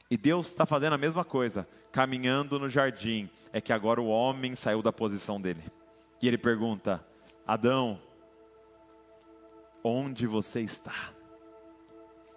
[0.08, 3.28] E Deus está fazendo a mesma coisa, caminhando no jardim.
[3.52, 5.64] É que agora o homem saiu da posição dele.
[6.22, 7.04] E ele pergunta:
[7.44, 8.00] Adão,
[9.82, 11.12] onde você está?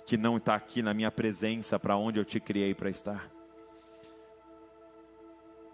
[0.03, 3.29] Que não está aqui na minha presença, para onde eu te criei para estar.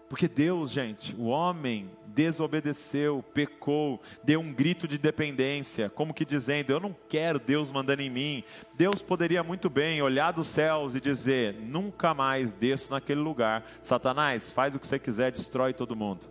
[0.08, 6.70] Porque Deus, gente, o homem desobedeceu, pecou, deu um grito de dependência, como que dizendo:
[6.70, 8.42] Eu não quero Deus mandando em mim.
[8.74, 13.64] Deus poderia muito bem olhar dos céus e dizer: Nunca mais desço naquele lugar.
[13.82, 16.26] Satanás, faz o que você quiser, destrói todo mundo.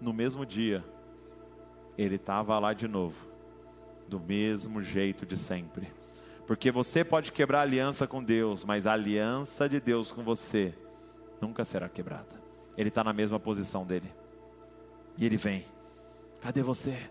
[0.00, 0.84] No mesmo dia,
[1.96, 3.28] ele estava lá de novo,
[4.08, 5.88] do mesmo jeito de sempre.
[6.44, 10.74] Porque você pode quebrar aliança com Deus, mas a aliança de Deus com você
[11.40, 12.45] nunca será quebrada
[12.76, 14.12] ele está na mesma posição dele.
[15.18, 15.64] E ele vem:
[16.40, 17.10] cadê você?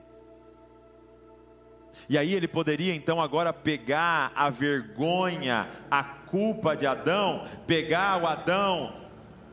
[2.09, 8.28] E aí ele poderia então agora pegar a vergonha, a culpa de Adão, pegar o
[8.28, 9.05] Adão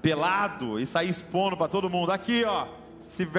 [0.03, 2.11] pelado e sair expondo para todo mundo.
[2.11, 2.67] Aqui, ó,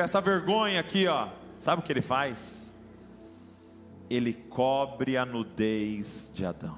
[0.02, 1.28] essa vergonha aqui, ó.
[1.60, 2.74] Sabe o que ele faz?
[4.10, 6.78] Ele cobre a nudez de Adão.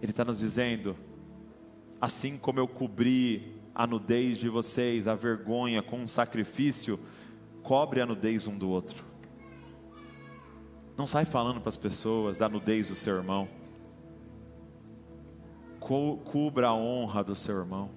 [0.00, 0.96] Ele está nos dizendo:
[2.00, 6.98] assim como eu cobri a nudez de vocês, a vergonha com um sacrifício,
[7.62, 9.04] cobre a nudez um do outro.
[10.96, 13.48] Não sai falando para as pessoas da nudez do seu irmão.
[15.78, 17.90] Co cubra a honra do seu irmão.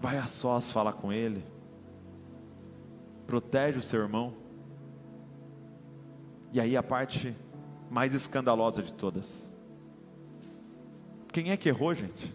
[0.00, 1.44] Vai a sós falar com ele.
[3.26, 4.34] Protege o seu irmão.
[6.52, 7.34] E aí a parte
[7.90, 9.50] mais escandalosa de todas.
[11.36, 12.34] Quem é que errou, gente?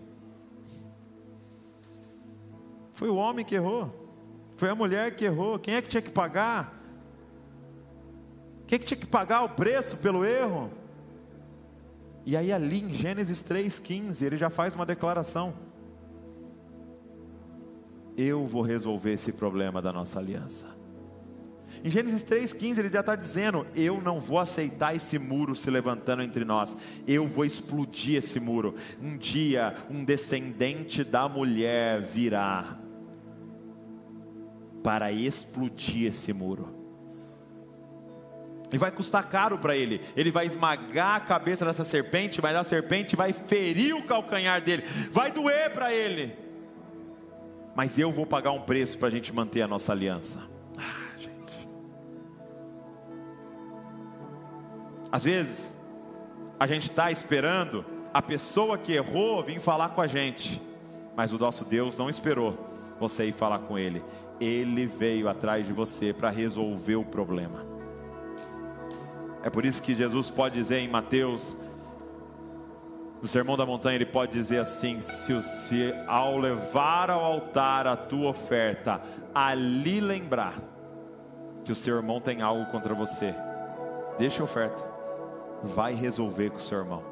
[2.94, 3.92] Foi o homem que errou.
[4.58, 5.58] Foi a mulher que errou.
[5.58, 6.80] Quem é que tinha que pagar?
[8.68, 10.70] Quem é que tinha que pagar o preço pelo erro?
[12.28, 15.56] E aí, ali em Gênesis 3,15, ele já faz uma declaração:
[18.16, 20.78] Eu vou resolver esse problema da nossa aliança.
[21.84, 26.22] Em Gênesis 3,15 ele já está dizendo: Eu não vou aceitar esse muro se levantando
[26.22, 28.76] entre nós, eu vou explodir esse muro.
[29.02, 32.78] Um dia, um descendente da mulher virá
[34.84, 36.82] para explodir esse muro.
[38.72, 40.00] E vai custar caro para ele.
[40.16, 44.84] Ele vai esmagar a cabeça dessa serpente, mas a serpente vai ferir o calcanhar dele.
[45.12, 46.34] Vai doer para ele.
[47.76, 50.51] Mas eu vou pagar um preço para a gente manter a nossa aliança.
[55.12, 55.76] Às vezes,
[56.60, 57.84] a gente está esperando
[58.14, 60.62] a pessoa que errou vir falar com a gente.
[61.16, 62.58] Mas o nosso Deus não esperou
[63.00, 64.04] você ir falar com ele.
[64.40, 67.66] Ele veio atrás de você para resolver o problema.
[69.44, 71.56] É por isso que Jesus pode dizer em Mateus,
[73.22, 77.96] no Sermão da Montanha, ele pode dizer assim: se, se ao levar ao altar a
[77.96, 79.02] tua oferta,
[79.34, 80.56] ali lembrar
[81.64, 83.36] que o seu irmão tem algo contra você,
[84.18, 84.91] deixa a oferta,
[85.64, 87.04] vai resolver com o seu irmão.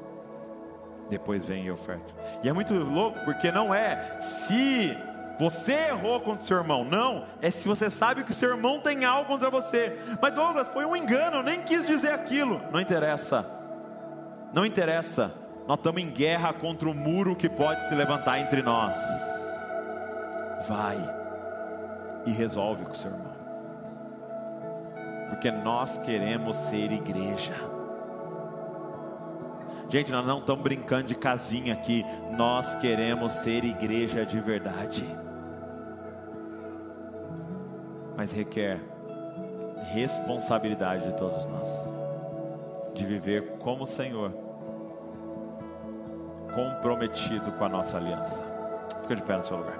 [1.09, 2.13] Depois vem e oferta.
[2.43, 4.95] E é muito louco, porque não é se
[5.39, 6.83] você errou contra o seu irmão.
[6.83, 9.97] Não, é se você sabe que o seu irmão tem algo contra você.
[10.21, 12.61] Mas Douglas, foi um engano, eu nem quis dizer aquilo.
[12.71, 13.45] Não interessa.
[14.53, 15.33] Não interessa.
[15.67, 18.97] Nós estamos em guerra contra o muro que pode se levantar entre nós.
[20.67, 20.97] Vai
[22.25, 23.29] e resolve com o seu irmão.
[25.29, 27.78] Porque nós queremos ser igreja.
[29.89, 32.05] Gente, nós não estamos brincando de casinha aqui.
[32.37, 35.03] Nós queremos ser igreja de verdade
[38.19, 38.81] mas requer
[39.93, 41.89] responsabilidade de todos nós,
[42.93, 44.33] de viver como o Senhor,
[46.53, 48.43] comprometido com a nossa aliança.
[49.03, 49.79] Fica de pé no seu lugar.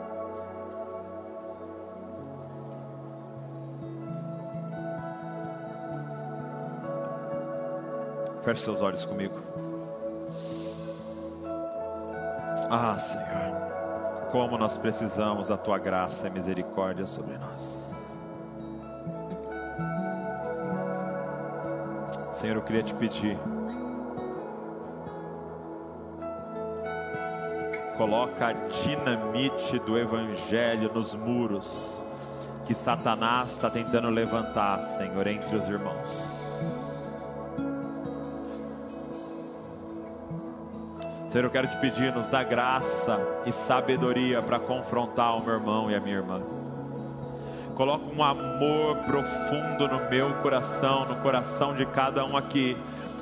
[8.41, 9.68] Feche seus olhos comigo.
[12.71, 17.89] Ah, Senhor, como nós precisamos da tua graça e misericórdia sobre nós.
[22.35, 23.39] Senhor, eu queria te pedir.
[27.97, 32.05] Coloca a dinamite do Evangelho nos muros
[32.65, 36.38] que Satanás está tentando levantar, Senhor, entre os irmãos.
[41.29, 45.89] Senhor, eu quero te pedir, nos dá graça e sabedoria para confrontar o meu irmão
[45.89, 46.41] e a minha irmã
[47.79, 52.75] coloca um amor profundo no meu coração, no coração de cada um aqui,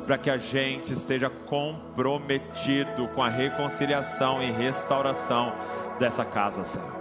[0.04, 5.54] para que a gente esteja comprometido com a reconciliação e restauração
[6.00, 6.92] dessa casa, Senhor.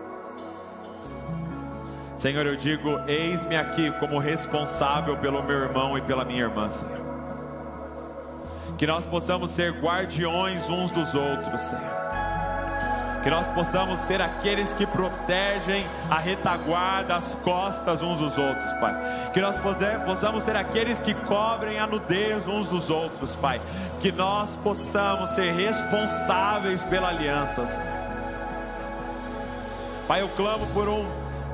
[2.19, 7.06] Senhor, eu digo: eis-me aqui como responsável pelo meu irmão e pela minha irmã, Senhor.
[8.77, 12.07] Que nós possamos ser guardiões uns dos outros, Senhor
[13.27, 18.97] que nós possamos ser aqueles que protegem a retaguarda, as costas uns dos outros, Pai.
[19.35, 19.57] Que nós
[20.05, 23.61] possamos ser aqueles que cobrem a nudez uns dos outros, Pai.
[23.99, 27.97] Que nós possamos ser responsáveis pela aliança, Senhor.
[30.07, 31.05] Pai, eu clamo por um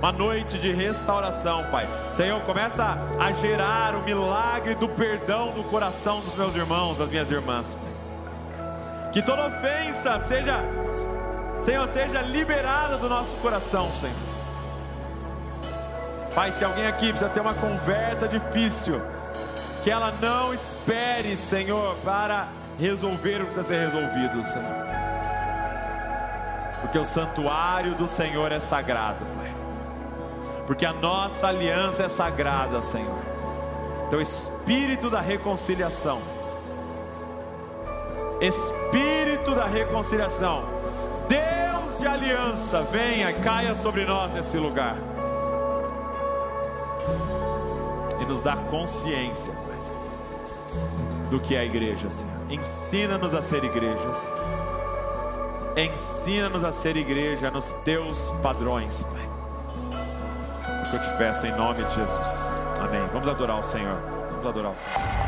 [0.02, 1.88] uma noite de restauração, Pai.
[2.12, 7.30] Senhor, começa a gerar o milagre do perdão no coração dos meus irmãos, das minhas
[7.30, 7.78] irmãs.
[9.12, 10.64] Que toda ofensa seja
[11.60, 14.16] Senhor, seja liberada do nosso coração, Senhor.
[16.34, 19.00] Pai, se alguém aqui precisa ter uma conversa difícil,
[19.84, 24.86] que ela não espere, Senhor, para resolver o que precisa ser resolvido, Senhor.
[26.80, 29.41] Porque o santuário do Senhor é sagrado, Pai.
[30.66, 33.18] Porque a nossa aliança é sagrada, Senhor.
[34.06, 36.20] Então, Espírito da reconciliação,
[38.40, 40.64] Espírito da reconciliação,
[41.28, 44.96] Deus de aliança, venha e caia sobre nós nesse lugar.
[48.20, 52.32] E nos dá consciência, Pai, do que é a igreja, Senhor.
[52.50, 54.42] Ensina-nos a ser igreja, Senhor.
[55.74, 59.21] Ensina-nos a ser igreja nos teus padrões, Pai.
[60.92, 62.54] Que eu te peço em nome de Jesus.
[62.78, 63.00] Amém.
[63.14, 63.96] Vamos adorar o Senhor.
[64.30, 65.21] Vamos adorar o Senhor.